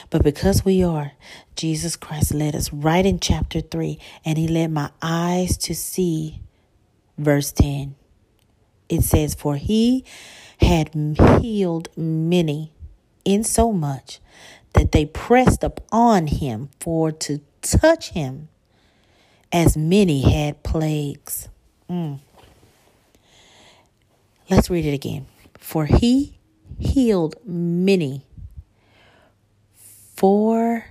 But 0.10 0.24
because 0.24 0.64
we 0.64 0.84
are, 0.84 1.12
Jesus 1.56 1.96
Christ 1.96 2.34
led 2.34 2.56
us 2.56 2.72
right 2.72 3.06
in 3.06 3.20
chapter 3.20 3.60
3, 3.60 4.00
and 4.24 4.38
He 4.38 4.48
led 4.48 4.72
my 4.72 4.92
eyes 5.02 5.58
to 5.58 5.76
see 5.76 6.42
verse 7.18 7.52
10. 7.52 7.96
It 8.88 9.02
says, 9.02 9.34
For 9.34 9.56
He 9.56 10.06
had 10.60 10.92
healed 11.42 11.90
many, 11.98 12.72
insomuch 13.24 14.20
that 14.74 14.92
they 14.92 15.06
pressed 15.06 15.64
upon 15.64 16.28
him 16.28 16.70
for 16.80 17.12
to 17.12 17.42
touch 17.62 18.10
him, 18.10 18.50
as 19.52 19.78
many 19.78 20.22
had 20.22 20.64
plagues. 20.64 21.50
Mm. 21.90 22.20
Let's 24.50 24.70
read 24.70 24.86
it 24.86 24.94
again. 24.94 25.26
For 25.58 25.86
he 25.86 26.38
healed 26.78 27.36
many. 27.46 28.26
For 30.16 30.86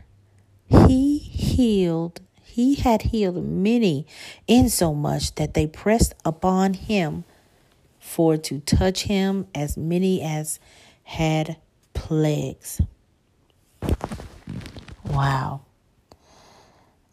he 0.68 1.18
healed, 1.18 2.20
he 2.42 2.74
had 2.74 3.02
healed 3.02 3.44
many, 3.44 4.06
insomuch 4.46 5.34
that 5.36 5.54
they 5.54 5.66
pressed 5.66 6.14
upon 6.24 6.74
him 6.74 7.24
for 8.14 8.36
to 8.36 8.60
touch 8.60 9.02
him, 9.02 9.44
as 9.56 9.76
many 9.76 10.22
as 10.22 10.60
had 11.02 11.56
plagues. 11.94 12.80
Wow. 15.04 15.62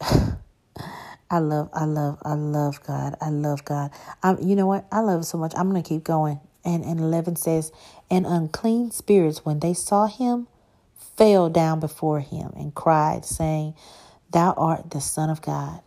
I 0.00 1.38
love, 1.40 1.70
I 1.72 1.86
love, 1.86 2.18
I 2.22 2.34
love 2.34 2.84
God. 2.86 3.16
I 3.20 3.30
love 3.30 3.64
God. 3.64 3.90
I'm, 4.22 4.38
you 4.40 4.54
know 4.54 4.68
what? 4.68 4.86
I 4.92 5.00
love 5.00 5.26
so 5.26 5.38
much. 5.38 5.52
I'm 5.56 5.70
going 5.70 5.82
to 5.82 5.88
keep 5.88 6.04
going. 6.04 6.38
And, 6.64 6.84
and 6.84 7.00
11 7.00 7.34
says, 7.34 7.72
And 8.08 8.24
unclean 8.24 8.92
spirits, 8.92 9.44
when 9.44 9.58
they 9.58 9.74
saw 9.74 10.06
him, 10.06 10.46
fell 11.16 11.50
down 11.50 11.80
before 11.80 12.20
him 12.20 12.52
and 12.54 12.72
cried, 12.76 13.24
saying, 13.24 13.74
Thou 14.30 14.52
art 14.56 14.92
the 14.92 15.00
Son 15.00 15.30
of 15.30 15.42
God. 15.42 15.80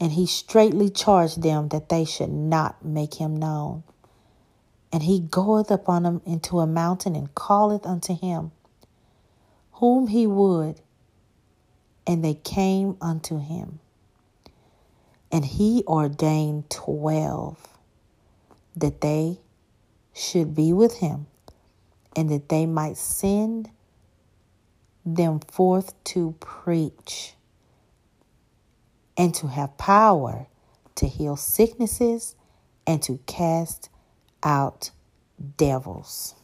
And 0.00 0.12
he 0.12 0.24
straightly 0.24 0.88
charged 0.88 1.42
them 1.42 1.68
that 1.68 1.90
they 1.90 2.06
should 2.06 2.30
not 2.30 2.82
make 2.82 3.14
him 3.14 3.36
known. 3.36 3.82
And 4.92 5.02
he 5.02 5.20
goeth 5.20 5.70
upon 5.70 6.06
him 6.06 6.22
into 6.26 6.60
a 6.60 6.66
mountain 6.66 7.16
and 7.16 7.34
calleth 7.34 7.86
unto 7.86 8.16
him 8.16 8.52
whom 9.72 10.08
he 10.08 10.26
would. 10.26 10.80
And 12.06 12.24
they 12.24 12.34
came 12.34 12.96
unto 13.00 13.38
him. 13.38 13.80
And 15.32 15.44
he 15.44 15.84
ordained 15.86 16.70
twelve 16.70 17.68
that 18.76 19.00
they 19.02 19.40
should 20.14 20.54
be 20.54 20.72
with 20.72 20.98
him 20.98 21.26
and 22.16 22.30
that 22.30 22.48
they 22.48 22.66
might 22.66 22.96
send 22.96 23.70
them 25.06 25.40
forth 25.40 26.02
to 26.04 26.34
preach 26.40 27.34
and 29.16 29.34
to 29.34 29.48
have 29.48 29.76
power 29.78 30.46
to 30.96 31.06
heal 31.06 31.36
sicknesses 31.36 32.34
and 32.86 33.02
to 33.02 33.18
cast 33.26 33.90
out 34.42 34.90
devils. 35.56 36.34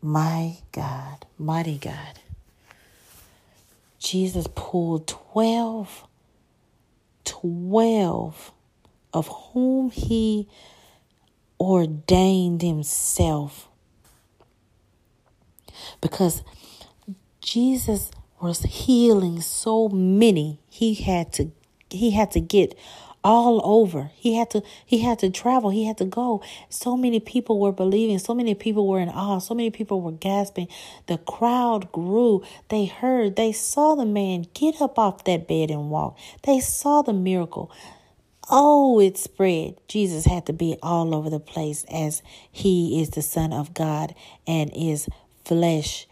My 0.00 0.58
God, 0.72 1.26
mighty 1.38 1.78
God. 1.78 2.20
Jesus 3.98 4.46
pulled 4.54 5.08
12, 5.08 6.04
12 7.24 8.52
of 9.12 9.28
whom 9.28 9.90
he 9.90 10.48
ordained 11.58 12.62
himself. 12.62 13.68
Because 16.00 16.42
Jesus 17.40 18.10
was 18.40 18.62
healing 18.62 19.40
so 19.40 19.88
many 19.88 20.60
he 20.68 20.94
had 20.94 21.32
to 21.32 21.50
he 21.90 22.10
had 22.12 22.30
to 22.30 22.40
get 22.40 22.76
all 23.24 23.60
over. 23.64 24.10
He 24.14 24.36
had 24.36 24.50
to 24.50 24.62
he 24.84 24.98
had 25.00 25.18
to 25.20 25.30
travel. 25.30 25.70
He 25.70 25.86
had 25.86 25.98
to 25.98 26.04
go. 26.04 26.42
So 26.68 26.96
many 26.96 27.20
people 27.20 27.58
were 27.58 27.72
believing. 27.72 28.18
So 28.18 28.34
many 28.34 28.54
people 28.54 28.86
were 28.86 29.00
in 29.00 29.08
awe. 29.08 29.38
So 29.38 29.54
many 29.54 29.70
people 29.70 30.00
were 30.00 30.12
gasping. 30.12 30.68
The 31.06 31.18
crowd 31.18 31.90
grew. 31.92 32.42
They 32.68 32.86
heard. 32.86 33.36
They 33.36 33.52
saw 33.52 33.94
the 33.94 34.06
man 34.06 34.46
get 34.54 34.80
up 34.80 34.98
off 34.98 35.24
that 35.24 35.48
bed 35.48 35.70
and 35.70 35.90
walk. 35.90 36.18
They 36.44 36.60
saw 36.60 37.02
the 37.02 37.12
miracle. 37.12 37.70
Oh 38.50 38.98
it 39.00 39.18
spread. 39.18 39.76
Jesus 39.88 40.24
had 40.24 40.46
to 40.46 40.52
be 40.52 40.76
all 40.82 41.14
over 41.14 41.28
the 41.28 41.40
place 41.40 41.84
as 41.92 42.22
he 42.50 43.02
is 43.02 43.10
the 43.10 43.22
son 43.22 43.52
of 43.52 43.74
god 43.74 44.14
and 44.46 44.70
is 44.74 45.08
flesh. 45.44 46.06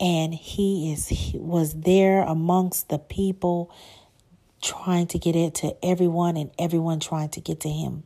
And 0.00 0.34
he 0.34 0.92
is 0.92 1.08
he 1.08 1.38
was 1.38 1.74
there 1.82 2.22
amongst 2.22 2.88
the 2.88 2.98
people 2.98 3.70
trying 4.62 5.06
to 5.06 5.18
get 5.18 5.36
it 5.36 5.54
to 5.54 5.76
everyone 5.84 6.36
and 6.36 6.50
everyone 6.58 7.00
trying 7.00 7.28
to 7.28 7.40
get 7.40 7.60
to 7.60 7.68
him 7.68 8.02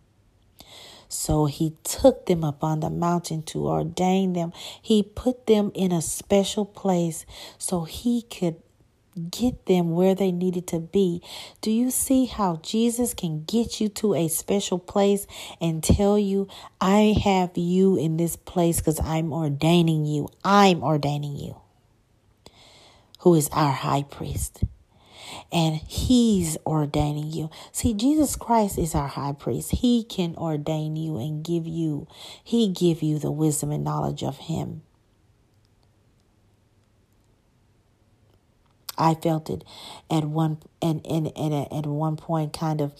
so 1.09 1.47
he 1.47 1.77
took 1.85 2.27
them 2.27 2.43
up 2.43 2.65
on 2.65 2.81
the 2.81 2.91
mountain 2.91 3.43
to 3.43 3.67
ordain 3.67 4.33
them 4.33 4.53
he 4.81 5.03
put 5.03 5.47
them 5.47 5.71
in 5.75 5.93
a 5.93 6.03
special 6.03 6.65
place 6.65 7.25
so 7.59 7.85
he 7.85 8.23
could 8.23 8.57
get 9.31 9.67
them 9.67 9.93
where 9.93 10.15
they 10.15 10.33
needed 10.33 10.67
to 10.69 10.81
be. 10.81 11.23
Do 11.61 11.71
you 11.71 11.91
see 11.91 12.27
how 12.27 12.57
Jesus 12.63 13.15
can 13.15 13.45
get 13.45 13.81
you 13.81 13.89
to 13.91 14.15
a 14.15 14.29
special 14.29 14.79
place 14.79 15.27
and 15.61 15.83
tell 15.83 16.19
you, 16.19 16.49
I 16.81 17.15
have 17.23 17.57
you 17.57 17.97
in 17.97 18.17
this 18.17 18.37
place 18.37 18.79
because 18.79 19.01
I'm 19.01 19.33
ordaining 19.33 20.05
you? 20.05 20.29
I'm 20.45 20.83
ordaining 20.83 21.37
you 21.37 21.57
who 23.21 23.35
is 23.35 23.49
our 23.53 23.73
high 23.73 24.03
priest. 24.03 24.65
And 25.53 25.77
he's 25.77 26.57
ordaining 26.67 27.33
you. 27.33 27.51
See, 27.73 27.95
Jesus 27.95 28.37
Christ 28.37 28.79
is 28.79 28.95
our 28.95 29.09
high 29.09 29.33
priest. 29.33 29.73
He 29.73 30.05
can 30.05 30.35
ordain 30.37 30.97
you 30.97 31.19
and 31.19 31.45
give 31.45 31.67
you, 31.67 32.07
he 32.43 32.69
give 32.69 33.03
you 33.03 33.19
the 33.19 33.31
wisdom 33.31 33.71
and 33.71 33.85
knowledge 33.85 34.23
of 34.23 34.39
him. 34.39 34.83
I 38.97 39.15
felt 39.15 39.51
it 39.51 39.65
at 40.11 40.25
one 40.25 40.59
and 40.81 41.05
and, 41.07 41.33
and 41.37 41.55
at 41.73 41.87
one 41.87 42.17
point 42.17 42.53
kind 42.53 42.81
of 42.81 42.93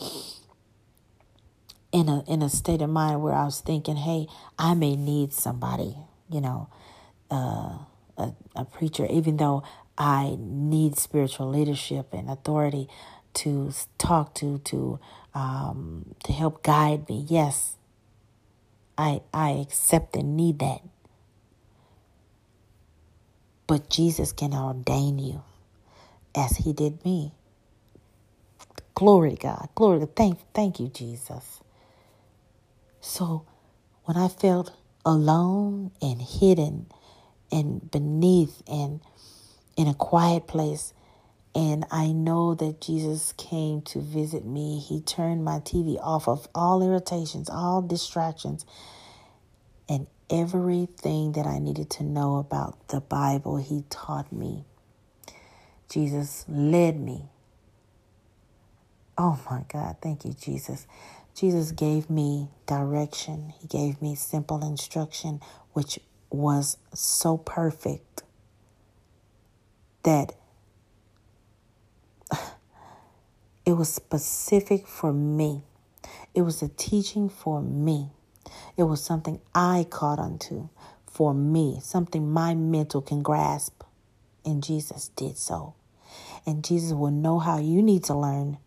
in 1.93 2.09
a 2.09 2.25
in 2.27 2.43
a 2.43 2.49
state 2.49 2.83
of 2.83 2.91
mind 2.91 3.23
where 3.23 3.35
I 3.35 3.45
was 3.45 3.61
thinking, 3.61 3.97
hey, 3.97 4.27
I 4.59 4.75
may 4.75 4.97
need 4.97 5.33
somebody, 5.33 5.97
you 6.29 6.41
know, 6.41 6.69
uh, 7.31 7.79
a, 8.19 8.33
a 8.57 8.65
preacher, 8.65 9.07
even 9.09 9.37
though 9.37 9.63
I 9.99 10.37
need 10.41 10.99
spiritual 10.99 11.51
leadership 11.51 12.13
and 12.13 12.31
authority 12.31 12.89
to 13.35 13.73
talk 13.99 14.35
to, 14.37 14.59
to 14.61 14.99
um, 15.35 16.15
to 16.25 16.33
help 16.33 16.63
guide 16.63 17.09
me. 17.09 17.27
Yes, 17.29 17.77
I 18.99 19.23
I 19.35 19.51
accept 19.53 20.17
and 20.17 20.37
need 20.37 20.61
that. 20.61 20.83
But 23.67 23.91
Jesus 23.91 24.33
can 24.33 24.55
ordain 24.55 25.19
you 25.19 25.43
as 26.37 26.59
he 26.59 26.73
did 26.73 27.05
me. 27.05 27.33
Glory 28.95 29.31
to 29.33 29.37
God. 29.37 29.69
Glory 29.75 30.01
to 30.01 30.07
thank 30.07 30.39
thank 30.55 30.81
you, 30.81 30.89
Jesus. 30.89 31.61
So 33.01 33.47
when 34.05 34.17
I 34.17 34.29
felt 34.29 34.73
alone 35.07 35.93
and 36.03 36.23
hidden 36.23 36.87
and 37.53 37.91
beneath 37.91 38.63
and 38.69 39.01
in 39.77 39.89
a 39.89 39.95
quiet 39.95 40.47
place. 40.47 40.93
And 41.55 41.85
I 41.91 42.11
know 42.11 42.55
that 42.55 42.81
Jesus 42.81 43.33
came 43.37 43.81
to 43.83 44.01
visit 44.01 44.45
me. 44.45 44.81
He 44.81 45.01
turned 45.01 45.45
my 45.45 45.61
TV 45.61 45.99
off 46.03 46.27
of 46.27 46.49
all 46.55 46.83
irritations, 46.83 47.49
all 47.49 47.81
distractions, 47.81 48.67
and 49.89 50.09
everything 50.29 51.33
that 51.33 51.47
I 51.47 51.59
needed 51.61 51.91
to 51.91 52.03
know 52.03 52.37
about 52.37 52.89
the 52.89 53.01
Bible, 53.01 53.59
He 53.59 53.85
taught 53.89 54.33
me. 54.33 54.65
Jesus 55.89 56.45
led 56.49 56.99
me. 56.99 57.27
Oh 59.17 59.39
my 59.49 59.65
God, 59.73 59.97
thank 60.03 60.25
you, 60.25 60.33
Jesus. 60.33 60.89
Jesus 61.37 61.71
gave 61.71 62.11
me 62.11 62.49
direction, 62.67 63.53
He 63.61 63.69
gave 63.69 64.03
me 64.03 64.17
simple 64.17 64.67
instruction, 64.67 65.41
which 65.73 66.01
was 66.31 66.79
so 66.93 67.37
perfect 67.37 68.24
that 70.05 70.35
it 73.67 73.73
was 73.73 73.93
specific 73.93 74.87
for 74.87 75.13
me. 75.13 75.63
It 76.35 76.43
was 76.43 76.63
a 76.63 76.69
teaching 76.69 77.29
for 77.29 77.61
me. 77.61 78.11
It 78.77 78.85
was 78.85 79.03
something 79.03 79.41
I 79.55 79.87
caught 79.91 80.19
onto 80.19 80.69
for 81.07 81.35
me, 81.35 81.79
something 81.83 82.29
my 82.29 82.55
mental 82.55 83.03
can 83.03 83.23
grasp. 83.23 83.83
And 84.45 84.63
Jesus 84.63 85.09
did 85.09 85.39
so. 85.39 85.75
And 86.47 86.65
Jesus 86.65 86.93
will 86.93 87.11
know 87.11 87.39
how 87.39 87.59
you 87.59 87.83
need 87.83 88.05
to 88.05 88.15
learn 88.15 88.59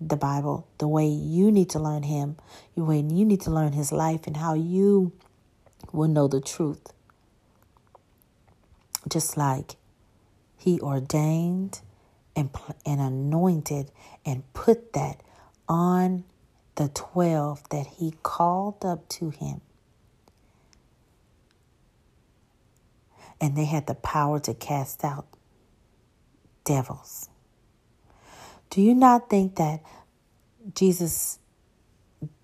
the 0.00 0.16
Bible, 0.16 0.66
the 0.78 0.88
way 0.88 1.06
you 1.06 1.50
need 1.50 1.70
to 1.70 1.78
learn 1.78 2.02
Him, 2.04 2.36
the 2.76 2.84
way 2.84 2.98
you 2.98 3.24
need 3.24 3.40
to 3.42 3.50
learn 3.50 3.72
His 3.72 3.90
life, 3.90 4.26
and 4.26 4.36
how 4.36 4.54
you 4.54 5.12
will 5.92 6.08
know 6.08 6.28
the 6.28 6.40
truth. 6.40 6.92
Just 9.08 9.36
like 9.36 9.77
he 10.58 10.80
ordained 10.80 11.80
and, 12.36 12.50
and 12.84 13.00
anointed 13.00 13.90
and 14.26 14.42
put 14.52 14.92
that 14.92 15.22
on 15.68 16.24
the 16.76 16.88
12 16.88 17.68
that 17.70 17.86
he 17.98 18.14
called 18.22 18.84
up 18.84 19.08
to 19.08 19.30
him. 19.30 19.60
And 23.40 23.56
they 23.56 23.66
had 23.66 23.86
the 23.86 23.94
power 23.94 24.40
to 24.40 24.54
cast 24.54 25.04
out 25.04 25.26
devils. 26.64 27.28
Do 28.70 28.82
you 28.82 28.94
not 28.94 29.30
think 29.30 29.56
that 29.56 29.80
Jesus 30.74 31.38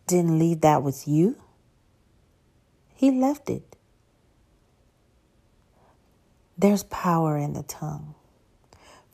didn't 0.06 0.38
leave 0.38 0.60
that 0.62 0.82
with 0.82 1.08
you? 1.08 1.36
He 2.94 3.10
left 3.10 3.50
it. 3.50 3.73
There's 6.56 6.84
power 6.84 7.36
in 7.36 7.52
the 7.54 7.62
tongue, 7.64 8.14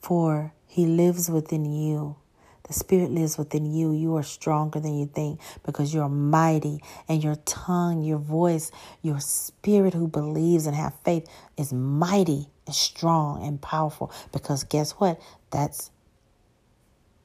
for 0.00 0.52
he 0.66 0.86
lives 0.86 1.30
within 1.30 1.64
you. 1.64 2.16
The 2.64 2.74
Spirit 2.74 3.10
lives 3.10 3.36
within 3.36 3.66
you. 3.66 3.92
You 3.92 4.16
are 4.16 4.22
stronger 4.22 4.78
than 4.78 4.96
you 4.96 5.06
think 5.06 5.40
because 5.64 5.92
you're 5.92 6.08
mighty, 6.08 6.80
and 7.08 7.24
your 7.24 7.36
tongue, 7.44 8.04
your 8.04 8.18
voice, 8.18 8.70
your 9.02 9.18
spirit 9.18 9.94
who 9.94 10.06
believes 10.06 10.66
and 10.66 10.76
have 10.76 10.94
faith 11.04 11.28
is 11.56 11.72
mighty 11.72 12.48
and 12.66 12.74
strong 12.74 13.44
and 13.44 13.60
powerful. 13.60 14.12
Because 14.32 14.62
guess 14.62 14.92
what? 14.92 15.20
That's 15.50 15.90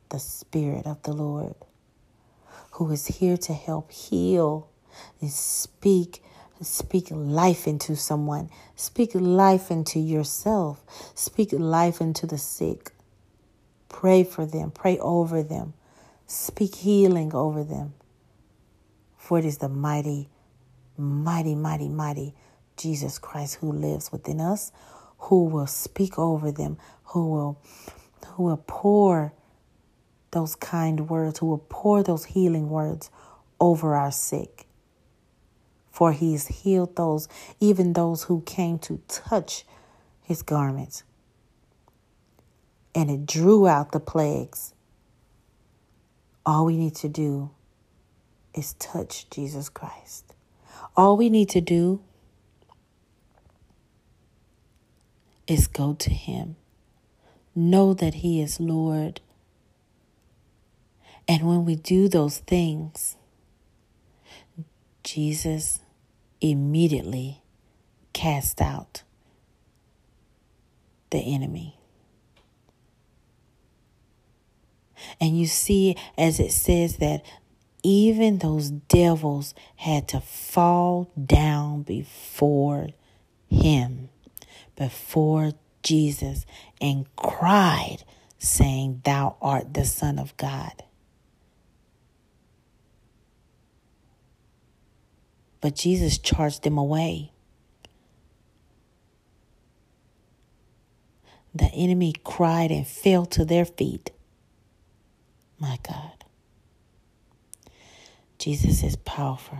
the 0.10 0.20
Spirit 0.20 0.88
of 0.88 1.04
the 1.04 1.14
Lord 1.14 1.56
who 2.72 2.92
is 2.92 3.08
here 3.08 3.38
to 3.38 3.54
help 3.54 3.92
heal 3.92 4.70
and 5.22 5.32
speak 5.32 6.22
Speak 6.62 7.08
life 7.12 7.68
into 7.68 7.96
someone. 7.96 8.50
Speak 8.76 9.12
life 9.14 9.70
into 9.72 10.00
yourself. 10.00 10.84
Speak 11.14 11.50
life 11.52 12.00
into 12.02 12.26
the 12.26 12.38
sick. 12.38 12.92
Pray 13.90 14.24
for 14.24 14.46
them. 14.46 14.72
Pray 14.72 14.98
over 15.00 15.44
them. 15.44 15.74
Speak 16.28 16.76
healing 16.76 17.34
over 17.34 17.64
them. 17.64 17.94
For 19.18 19.40
it 19.40 19.46
is 19.46 19.58
the 19.58 19.70
mighty, 19.70 20.30
mighty, 20.98 21.56
mighty, 21.56 21.90
mighty 21.90 22.34
Jesus 22.78 23.20
Christ 23.20 23.56
who 23.56 23.72
lives 23.72 24.12
within 24.12 24.40
us, 24.40 24.72
who 25.18 25.46
will 25.46 25.68
speak 25.68 26.18
over 26.20 26.52
them, 26.52 26.78
who 27.06 27.32
will, 27.32 27.62
who 28.28 28.44
will 28.44 28.64
pour 28.68 29.34
those 30.32 30.56
kind 30.56 31.10
words, 31.10 31.40
who 31.40 31.48
will 31.48 31.66
pour 31.70 32.04
those 32.04 32.26
healing 32.26 32.70
words 32.70 33.10
over 33.60 33.96
our 33.96 34.12
sick. 34.12 34.65
For 35.96 36.12
he's 36.12 36.48
healed 36.48 36.98
those, 36.98 37.30
even 37.62 37.94
those 37.94 38.24
who 38.24 38.42
came 38.42 38.80
to 38.80 39.00
touch 39.08 39.64
his 40.22 40.42
garments 40.42 41.04
and 42.96 43.12
it 43.12 43.26
drew 43.26 43.68
out 43.68 43.92
the 43.92 44.00
plagues. 44.00 44.74
All 46.46 46.66
we 46.66 46.78
need 46.78 46.96
to 46.96 47.10
do 47.10 47.52
is 48.54 48.74
touch 48.74 49.30
Jesus 49.30 49.68
Christ. 49.68 50.34
All 50.96 51.18
we 51.18 51.30
need 51.30 51.50
to 51.50 51.62
do 51.62 52.02
is 55.48 55.68
go 55.68 55.94
to 55.94 56.10
Him. 56.10 56.56
Know 57.54 57.94
that 57.94 58.16
He 58.16 58.42
is 58.42 58.60
Lord. 58.60 59.22
And 61.28 61.44
when 61.44 61.66
we 61.66 61.76
do 61.76 62.08
those 62.08 62.38
things, 62.38 63.18
Jesus 65.04 65.80
immediately 66.52 67.42
cast 68.14 68.62
out 68.62 69.04
the 71.10 71.20
enemy. 71.20 71.78
And 75.20 75.38
you 75.38 75.48
see, 75.48 75.96
as 76.18 76.40
it 76.40 76.52
says 76.52 76.98
that 76.98 77.24
even 77.84 78.40
those 78.40 78.70
devils 78.70 79.54
had 79.76 80.08
to 80.10 80.20
fall 80.20 81.12
down 81.24 81.84
before 81.84 82.90
him, 83.48 84.10
before 84.76 85.52
Jesus, 85.84 86.46
and 86.82 87.06
cried, 87.16 87.98
saying, 88.40 89.02
Thou 89.04 89.36
art 89.42 89.74
the 89.74 89.86
Son 89.86 90.18
of 90.18 90.36
God. 90.38 90.84
But 95.66 95.74
Jesus 95.74 96.20
charged 96.20 96.62
them 96.62 96.78
away. 96.78 97.32
The 101.56 101.72
enemy 101.74 102.14
cried 102.24 102.70
and 102.70 102.86
fell 102.86 103.26
to 103.26 103.44
their 103.44 103.66
feet. 103.66 104.12
My 105.58 105.80
God. 105.82 106.24
Jesus 108.38 108.84
is 108.84 108.96
powerful. 108.96 109.58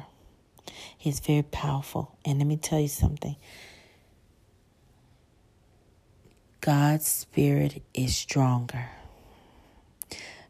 He's 0.96 1.20
very 1.20 1.42
powerful. 1.42 2.16
And 2.24 2.38
let 2.38 2.46
me 2.46 2.58
tell 2.58 2.80
you 2.80 2.88
something 2.88 3.36
God's 6.62 7.08
Spirit 7.08 7.82
is 7.96 8.16
stronger. 8.16 8.90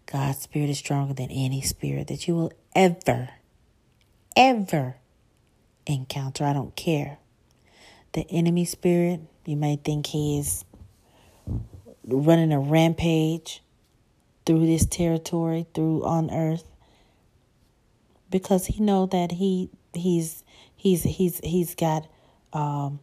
God's 0.05 0.39
Spirit 0.39 0.69
is 0.69 0.79
stronger 0.79 1.13
than 1.13 1.31
any 1.31 1.61
spirit 1.61 2.07
that 2.07 2.27
you 2.27 2.35
will 2.35 2.51
ever, 2.75 3.29
ever 4.35 4.97
encounter. 5.85 6.45
I 6.45 6.53
don't 6.53 6.75
care. 6.75 7.17
The 8.13 8.25
enemy 8.29 8.65
spirit, 8.65 9.21
you 9.45 9.57
may 9.57 9.75
think 9.75 10.07
he 10.07 10.39
is 10.39 10.63
running 12.07 12.51
a 12.53 12.59
rampage 12.59 13.61
through 14.45 14.65
this 14.65 14.85
territory, 14.85 15.65
through 15.73 16.05
on 16.05 16.31
earth, 16.31 16.63
because 18.29 18.67
he 18.67 18.81
know 18.81 19.05
that 19.07 19.33
he 19.33 19.69
he's 19.93 20.43
he's 20.75 21.03
he's 21.03 21.39
he's 21.43 21.75
got 21.75 22.07
um, 22.53 22.99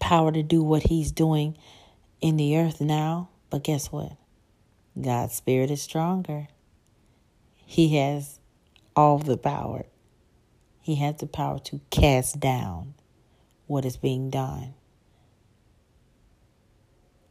power 0.00 0.32
to 0.32 0.42
do 0.42 0.62
what 0.62 0.82
he's 0.84 1.12
doing 1.12 1.56
in 2.20 2.36
the 2.36 2.56
earth 2.56 2.80
now. 2.80 3.28
But 3.50 3.64
guess 3.64 3.92
what? 3.92 4.12
God's 5.00 5.34
spirit 5.34 5.70
is 5.70 5.82
stronger. 5.82 6.48
He 7.66 7.96
has 7.96 8.38
all 8.96 9.18
the 9.18 9.36
power. 9.36 9.86
He 10.82 10.96
has 10.96 11.16
the 11.16 11.28
power 11.28 11.60
to 11.60 11.80
cast 11.90 12.40
down 12.40 12.94
what 13.68 13.84
is 13.86 13.96
being 13.96 14.30
done 14.30 14.74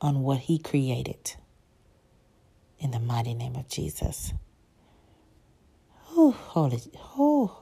on 0.02 0.22
what 0.24 0.40
he 0.40 0.60
created 0.60 1.36
in 2.80 2.92
the 2.92 3.00
mighty 3.00 3.34
name 3.34 3.56
of 3.56 3.70
Jesus. 3.70 4.34
Oh, 6.12 6.32
holy, 6.32 6.82
oh, 7.18 7.58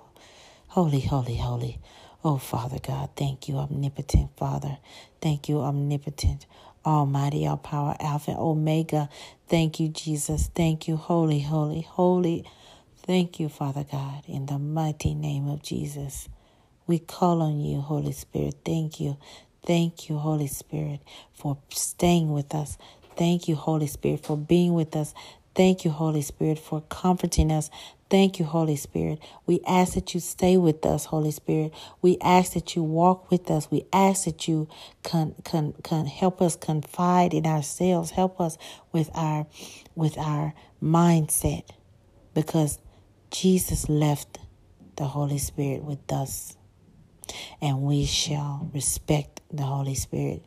holy, 0.69 1.02
holy, 1.02 1.38
holy. 1.38 1.80
Oh, 2.23 2.38
Father 2.38 2.80
God, 2.80 3.12
thank 3.17 3.47
you, 3.49 3.58
omnipotent 3.58 4.32
Father. 4.38 4.78
Thank 5.21 5.49
you, 5.49 5.60
omnipotent, 5.60 6.45
almighty, 6.86 7.47
all 7.47 7.58
power, 7.58 7.95
Alpha, 7.99 8.36
Omega. 8.38 9.10
Thank 9.49 9.80
you, 9.80 9.89
Jesus. 9.89 10.49
Thank 10.56 10.88
you, 10.88 10.97
holy, 10.97 11.41
holy, 11.41 11.82
holy. 11.82 12.45
Thank 13.10 13.39
you, 13.39 13.50
Father 13.50 13.88
God, 13.91 14.24
in 14.28 14.45
the 14.45 14.60
mighty 14.60 15.15
name 15.15 15.48
of 15.48 15.63
Jesus. 15.63 16.30
We 16.86 17.00
call 17.00 17.41
on 17.41 17.60
you, 17.60 17.82
Holy 17.82 18.12
Spirit. 18.12 18.58
Thank 18.63 19.00
you. 19.00 19.17
Thank 19.65 20.10
you, 20.12 20.19
Holy 20.19 20.45
Spirit, 20.45 21.00
for 21.34 21.58
staying 21.72 22.32
with 22.32 22.54
us. 22.54 22.78
Thank 23.17 23.48
you, 23.48 23.56
Holy 23.56 23.88
Spirit, 23.88 24.24
for 24.24 24.38
being 24.38 24.76
with 24.76 24.95
us. 24.95 25.15
Thank 25.56 25.84
you, 25.84 25.89
Holy 25.89 26.22
Spirit, 26.22 26.60
for 26.60 26.82
comforting 26.82 27.52
us. 27.52 27.72
Thank 28.12 28.38
you, 28.38 28.45
Holy 28.45 28.76
Spirit. 28.76 29.17
We 29.48 29.60
ask 29.67 29.95
that 29.95 30.13
you 30.13 30.19
stay 30.19 30.58
with 30.58 30.86
us, 30.86 31.06
Holy 31.06 31.32
Spirit. 31.32 31.74
We 32.04 32.19
ask 32.22 32.54
that 32.54 32.76
you 32.76 32.84
walk 32.84 33.32
with 33.32 33.50
us. 33.50 33.72
We 33.72 33.88
ask 33.91 34.26
that 34.26 34.48
you 34.48 34.67
can 35.02 36.06
help 36.06 36.43
us 36.43 36.56
confide 36.56 37.34
in 37.34 37.48
ourselves. 37.48 38.12
Help 38.12 38.39
us 38.39 38.60
with 38.91 39.10
our 39.15 39.48
with 39.95 40.15
our 40.19 40.54
mindset, 40.82 41.63
because 42.36 42.78
Jesus 43.31 43.89
left 43.89 44.39
the 44.95 45.05
Holy 45.05 45.37
Spirit 45.37 45.83
with 45.83 46.11
us, 46.11 46.55
and 47.61 47.81
we 47.81 48.05
shall 48.05 48.69
respect 48.73 49.41
the 49.51 49.63
Holy 49.63 49.95
Spirit. 49.95 50.43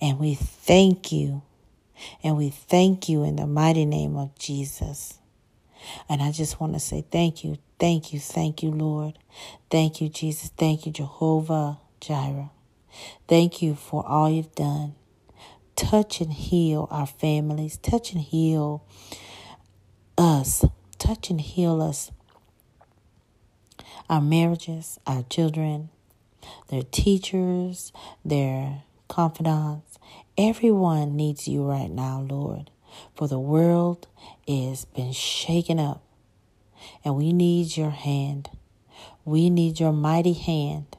And 0.00 0.18
we 0.18 0.34
thank 0.34 1.12
you. 1.12 1.42
And 2.22 2.36
we 2.36 2.50
thank 2.50 3.08
you 3.08 3.22
in 3.24 3.36
the 3.36 3.46
mighty 3.46 3.84
name 3.84 4.16
of 4.16 4.36
Jesus. 4.36 5.18
And 6.08 6.22
I 6.22 6.32
just 6.32 6.60
want 6.60 6.74
to 6.74 6.80
say 6.80 7.04
thank 7.10 7.44
you, 7.44 7.58
thank 7.78 8.12
you, 8.12 8.20
thank 8.20 8.62
you, 8.62 8.70
Lord. 8.70 9.18
Thank 9.70 10.00
you, 10.00 10.08
Jesus. 10.08 10.50
Thank 10.56 10.86
you, 10.86 10.92
Jehovah 10.92 11.78
Jireh. 12.00 12.50
Thank 13.26 13.62
you 13.62 13.74
for 13.74 14.06
all 14.06 14.30
you've 14.30 14.54
done. 14.54 14.94
Touch 15.76 16.20
and 16.20 16.32
heal 16.32 16.86
our 16.90 17.06
families. 17.06 17.78
Touch 17.78 18.12
and 18.12 18.20
heal 18.20 18.84
us. 20.18 20.64
Touch 21.02 21.30
and 21.30 21.40
heal 21.40 21.82
us. 21.82 22.12
Our 24.08 24.20
marriages, 24.20 25.00
our 25.04 25.24
children, 25.24 25.88
their 26.68 26.84
teachers, 26.84 27.92
their 28.24 28.84
confidants. 29.08 29.98
Everyone 30.38 31.16
needs 31.16 31.48
you 31.48 31.64
right 31.64 31.90
now, 31.90 32.20
Lord, 32.20 32.70
for 33.16 33.26
the 33.26 33.40
world 33.40 34.06
is 34.46 34.84
been 34.84 35.10
shaken 35.10 35.80
up 35.80 36.04
and 37.04 37.16
we 37.16 37.32
need 37.32 37.76
your 37.76 37.90
hand. 37.90 38.50
We 39.24 39.50
need 39.50 39.80
your 39.80 39.92
mighty 39.92 40.34
hand. 40.34 40.96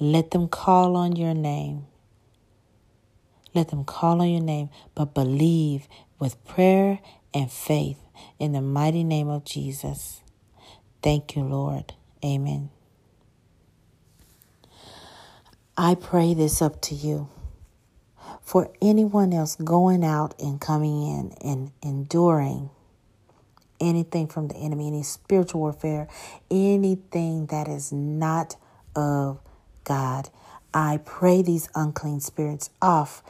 Let 0.00 0.30
them 0.30 0.48
call 0.48 0.96
on 0.96 1.14
your 1.14 1.34
name. 1.34 1.84
Let 3.52 3.68
them 3.68 3.84
call 3.84 4.22
on 4.22 4.30
your 4.30 4.40
name, 4.40 4.70
but 4.94 5.12
believe 5.12 5.88
with 6.18 6.42
prayer 6.46 7.00
and 7.34 7.52
faith 7.52 8.05
in 8.38 8.52
the 8.52 8.60
mighty 8.60 9.04
name 9.04 9.28
of 9.28 9.44
Jesus. 9.44 10.20
Thank 11.02 11.36
you, 11.36 11.42
Lord. 11.42 11.94
Amen. 12.24 12.70
I 15.76 15.94
pray 15.94 16.34
this 16.34 16.62
up 16.62 16.80
to 16.82 16.94
you 16.94 17.28
for 18.42 18.70
anyone 18.80 19.32
else 19.32 19.56
going 19.56 20.04
out 20.04 20.34
and 20.40 20.60
coming 20.60 21.02
in 21.02 21.32
and 21.42 21.72
enduring 21.82 22.70
anything 23.80 24.26
from 24.26 24.48
the 24.48 24.56
enemy, 24.56 24.88
any 24.88 25.02
spiritual 25.02 25.60
warfare, 25.60 26.08
anything 26.50 27.46
that 27.46 27.68
is 27.68 27.92
not 27.92 28.56
of 28.94 29.40
God. 29.84 30.30
I 30.72 31.00
pray 31.04 31.42
these 31.42 31.68
unclean 31.74 32.20
spirits 32.20 32.70
off. 32.80 33.22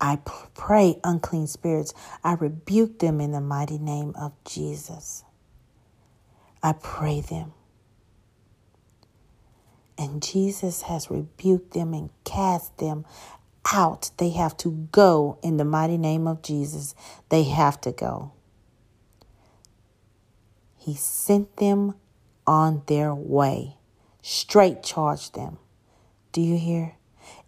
I 0.00 0.18
pray 0.54 1.00
unclean 1.02 1.46
spirits. 1.46 1.92
I 2.22 2.34
rebuke 2.34 3.00
them 3.00 3.20
in 3.20 3.32
the 3.32 3.40
mighty 3.40 3.78
name 3.78 4.14
of 4.18 4.32
Jesus. 4.44 5.24
I 6.62 6.72
pray 6.72 7.20
them. 7.20 7.52
And 9.96 10.22
Jesus 10.22 10.82
has 10.82 11.10
rebuked 11.10 11.72
them 11.72 11.92
and 11.92 12.10
cast 12.24 12.78
them 12.78 13.04
out. 13.72 14.12
They 14.18 14.30
have 14.30 14.56
to 14.58 14.88
go 14.92 15.38
in 15.42 15.56
the 15.56 15.64
mighty 15.64 15.98
name 15.98 16.28
of 16.28 16.42
Jesus. 16.42 16.94
They 17.30 17.44
have 17.44 17.80
to 17.80 17.90
go. 17.90 18.32
He 20.76 20.94
sent 20.94 21.56
them 21.56 21.94
on 22.46 22.82
their 22.86 23.14
way, 23.14 23.76
straight 24.22 24.82
charged 24.82 25.34
them. 25.34 25.58
Do 26.32 26.40
you 26.40 26.56
hear? 26.56 26.97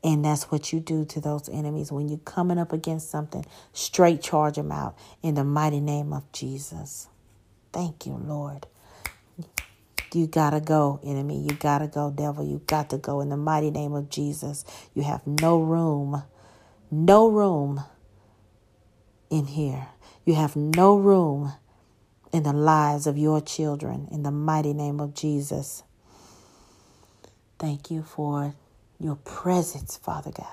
And 0.02 0.24
that's 0.24 0.44
what 0.50 0.72
you 0.72 0.80
do 0.80 1.04
to 1.06 1.20
those 1.20 1.48
enemies. 1.50 1.92
When 1.92 2.08
you're 2.08 2.18
coming 2.18 2.58
up 2.58 2.72
against 2.72 3.10
something, 3.10 3.44
straight 3.72 4.22
charge 4.22 4.56
them 4.56 4.72
out 4.72 4.96
in 5.22 5.34
the 5.34 5.44
mighty 5.44 5.80
name 5.80 6.12
of 6.12 6.30
Jesus. 6.32 7.08
Thank 7.72 8.06
you, 8.06 8.14
Lord. 8.14 8.66
You 10.12 10.26
gotta 10.26 10.60
go, 10.60 11.00
enemy. 11.04 11.38
You 11.38 11.54
gotta 11.54 11.86
go, 11.86 12.10
devil. 12.10 12.44
You 12.44 12.62
got 12.66 12.90
to 12.90 12.98
go 12.98 13.20
in 13.20 13.28
the 13.28 13.36
mighty 13.36 13.70
name 13.70 13.92
of 13.92 14.08
Jesus. 14.10 14.64
You 14.94 15.02
have 15.02 15.24
no 15.26 15.60
room, 15.60 16.24
no 16.90 17.28
room 17.28 17.82
in 19.30 19.46
here. 19.46 19.88
You 20.24 20.34
have 20.34 20.56
no 20.56 20.96
room 20.96 21.52
in 22.32 22.42
the 22.42 22.52
lives 22.52 23.06
of 23.06 23.18
your 23.18 23.40
children 23.40 24.08
in 24.10 24.22
the 24.22 24.30
mighty 24.30 24.72
name 24.72 25.00
of 25.00 25.14
Jesus. 25.14 25.82
Thank 27.58 27.90
you 27.90 28.02
for 28.02 28.54
your 29.00 29.16
presence, 29.16 29.96
Father 29.96 30.32
God. 30.32 30.46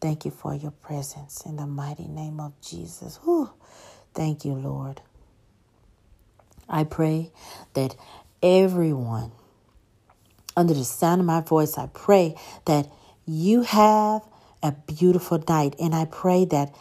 Thank 0.00 0.24
you 0.24 0.30
for 0.32 0.54
your 0.54 0.72
presence 0.72 1.44
in 1.46 1.56
the 1.56 1.66
mighty 1.66 2.08
name 2.08 2.40
of 2.40 2.52
Jesus. 2.60 3.18
Whew. 3.24 3.50
Thank 4.14 4.44
you, 4.44 4.54
Lord. 4.54 5.00
I 6.68 6.84
pray 6.84 7.32
that 7.74 7.96
everyone 8.42 9.32
under 10.56 10.74
the 10.74 10.84
sound 10.84 11.20
of 11.20 11.26
my 11.26 11.40
voice, 11.40 11.78
I 11.78 11.86
pray 11.86 12.36
that 12.66 12.88
you 13.26 13.62
have 13.62 14.22
a 14.62 14.72
beautiful 14.72 15.42
night. 15.48 15.76
And 15.80 15.94
I 15.94 16.06
pray 16.06 16.44
that 16.46 16.74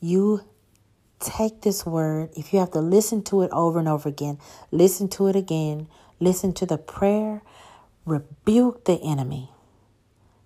you 0.00 0.42
take 1.20 1.62
this 1.62 1.86
word. 1.86 2.30
If 2.36 2.52
you 2.52 2.58
have 2.58 2.72
to 2.72 2.80
listen 2.80 3.22
to 3.24 3.42
it 3.42 3.50
over 3.52 3.78
and 3.78 3.88
over 3.88 4.08
again, 4.08 4.38
listen 4.70 5.08
to 5.10 5.28
it 5.28 5.36
again. 5.36 5.88
Listen 6.20 6.52
to 6.54 6.66
the 6.66 6.78
prayer. 6.78 7.42
Rebuke 8.04 8.84
the 8.84 9.00
enemy. 9.02 9.51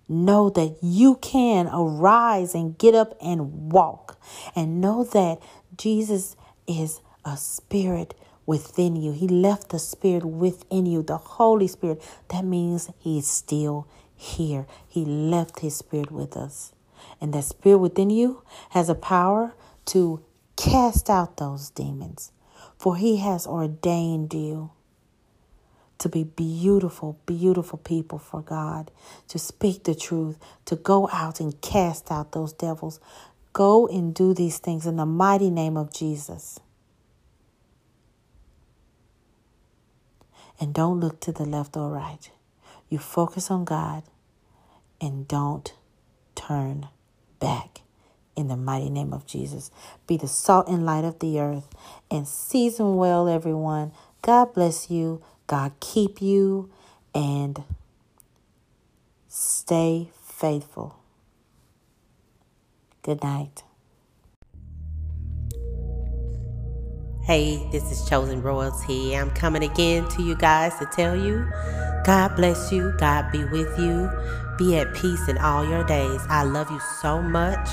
Know 0.09 0.49
that 0.51 0.77
you 0.81 1.15
can 1.15 1.69
arise 1.71 2.55
and 2.55 2.77
get 2.77 2.95
up 2.95 3.17
and 3.21 3.71
walk. 3.71 4.19
And 4.55 4.81
know 4.81 5.03
that 5.03 5.39
Jesus 5.77 6.35
is 6.67 7.01
a 7.25 7.37
spirit 7.37 8.13
within 8.47 8.95
you. 8.95 9.11
He 9.11 9.27
left 9.27 9.69
the 9.69 9.77
Spirit 9.77 10.25
within 10.25 10.87
you, 10.87 11.03
the 11.03 11.17
Holy 11.17 11.67
Spirit. 11.67 12.01
That 12.29 12.45
means 12.45 12.89
He 12.97 13.19
is 13.19 13.27
still 13.27 13.87
here. 14.15 14.65
He 14.87 15.05
left 15.05 15.59
His 15.59 15.75
Spirit 15.75 16.09
with 16.09 16.35
us. 16.35 16.73
And 17.21 17.33
that 17.33 17.43
Spirit 17.43 17.77
within 17.77 18.09
you 18.09 18.41
has 18.71 18.89
a 18.89 18.95
power 18.95 19.53
to 19.87 20.23
cast 20.55 21.09
out 21.09 21.37
those 21.37 21.69
demons. 21.69 22.31
For 22.79 22.95
He 22.95 23.17
has 23.17 23.45
ordained 23.45 24.33
you 24.33 24.71
to 25.99 26.09
be 26.09 26.23
beautiful, 26.23 27.19
beautiful 27.25 27.79
people 27.79 28.19
for 28.19 28.41
God, 28.41 28.91
to 29.29 29.39
speak 29.39 29.83
the 29.83 29.95
truth, 29.95 30.37
to 30.65 30.75
go 30.75 31.09
out 31.11 31.39
and 31.39 31.59
cast 31.61 32.11
out 32.11 32.31
those 32.33 32.53
devils. 32.53 32.99
Go 33.53 33.87
and 33.87 34.13
do 34.13 34.33
these 34.33 34.59
things 34.59 34.85
in 34.85 34.97
the 34.97 35.05
mighty 35.05 35.49
name 35.49 35.77
of 35.77 35.91
Jesus. 35.93 36.59
And 40.59 40.73
don't 40.73 40.99
look 40.99 41.19
to 41.21 41.31
the 41.31 41.45
left 41.45 41.77
or 41.77 41.89
right. 41.89 42.29
You 42.89 42.99
focus 42.99 43.51
on 43.51 43.65
God 43.65 44.03
and 45.01 45.27
don't 45.27 45.73
turn 46.35 46.87
back. 47.39 47.81
In 48.35 48.49
the 48.49 48.55
mighty 48.55 48.91
name 48.91 49.13
of 49.13 49.25
Jesus, 49.25 49.71
be 50.05 50.15
the 50.15 50.27
salt 50.27 50.67
and 50.67 50.85
light 50.85 51.03
of 51.03 51.17
the 51.17 51.39
earth 51.39 51.67
and 52.11 52.27
season 52.27 52.95
well, 52.95 53.27
everyone. 53.27 53.91
God 54.21 54.53
bless 54.53 54.91
you. 54.91 55.23
God 55.47 55.71
keep 55.79 56.21
you 56.21 56.69
and 57.15 57.63
stay 59.29 60.09
faithful. 60.21 60.99
Good 63.01 63.23
night. 63.23 63.63
Hey, 67.23 67.67
this 67.71 67.91
is 67.91 68.07
Chosen 68.07 68.41
Royalty. 68.41 69.15
I'm 69.15 69.31
coming 69.31 69.63
again 69.63 70.07
to 70.09 70.21
you 70.21 70.35
guys 70.35 70.77
to 70.79 70.85
tell 70.85 71.15
you 71.15 71.49
God 72.05 72.37
bless 72.37 72.71
you, 72.71 72.93
God 72.97 73.31
be 73.33 73.43
with 73.45 73.77
you, 73.77 74.09
be 74.57 74.77
at 74.77 74.93
peace 74.95 75.27
in 75.27 75.37
all 75.37 75.67
your 75.67 75.83
days. 75.83 76.21
I 76.29 76.43
love 76.43 76.71
you 76.71 76.79
so 77.01 77.21
much. 77.21 77.69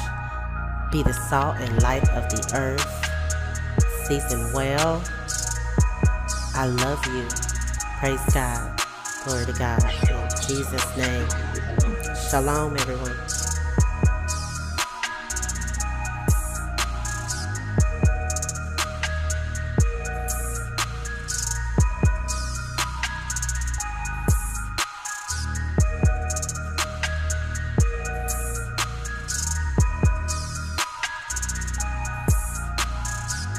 Be 0.91 1.05
the 1.05 1.13
salt 1.13 1.57
and 1.59 1.83
light 1.83 2.09
of 2.11 2.29
the 2.31 2.53
earth. 2.57 4.07
Season 4.07 4.53
well. 4.53 5.03
I 6.57 6.67
love 6.67 7.05
you. 7.07 7.44
Praise 8.05 8.35
God. 8.35 8.83
Glory 9.25 9.47
to 9.47 9.53
God. 9.55 9.83
In 9.83 10.29
Jesus' 10.47 10.95
name. 10.95 11.27
Shalom, 12.31 12.77
everyone. 12.77 13.44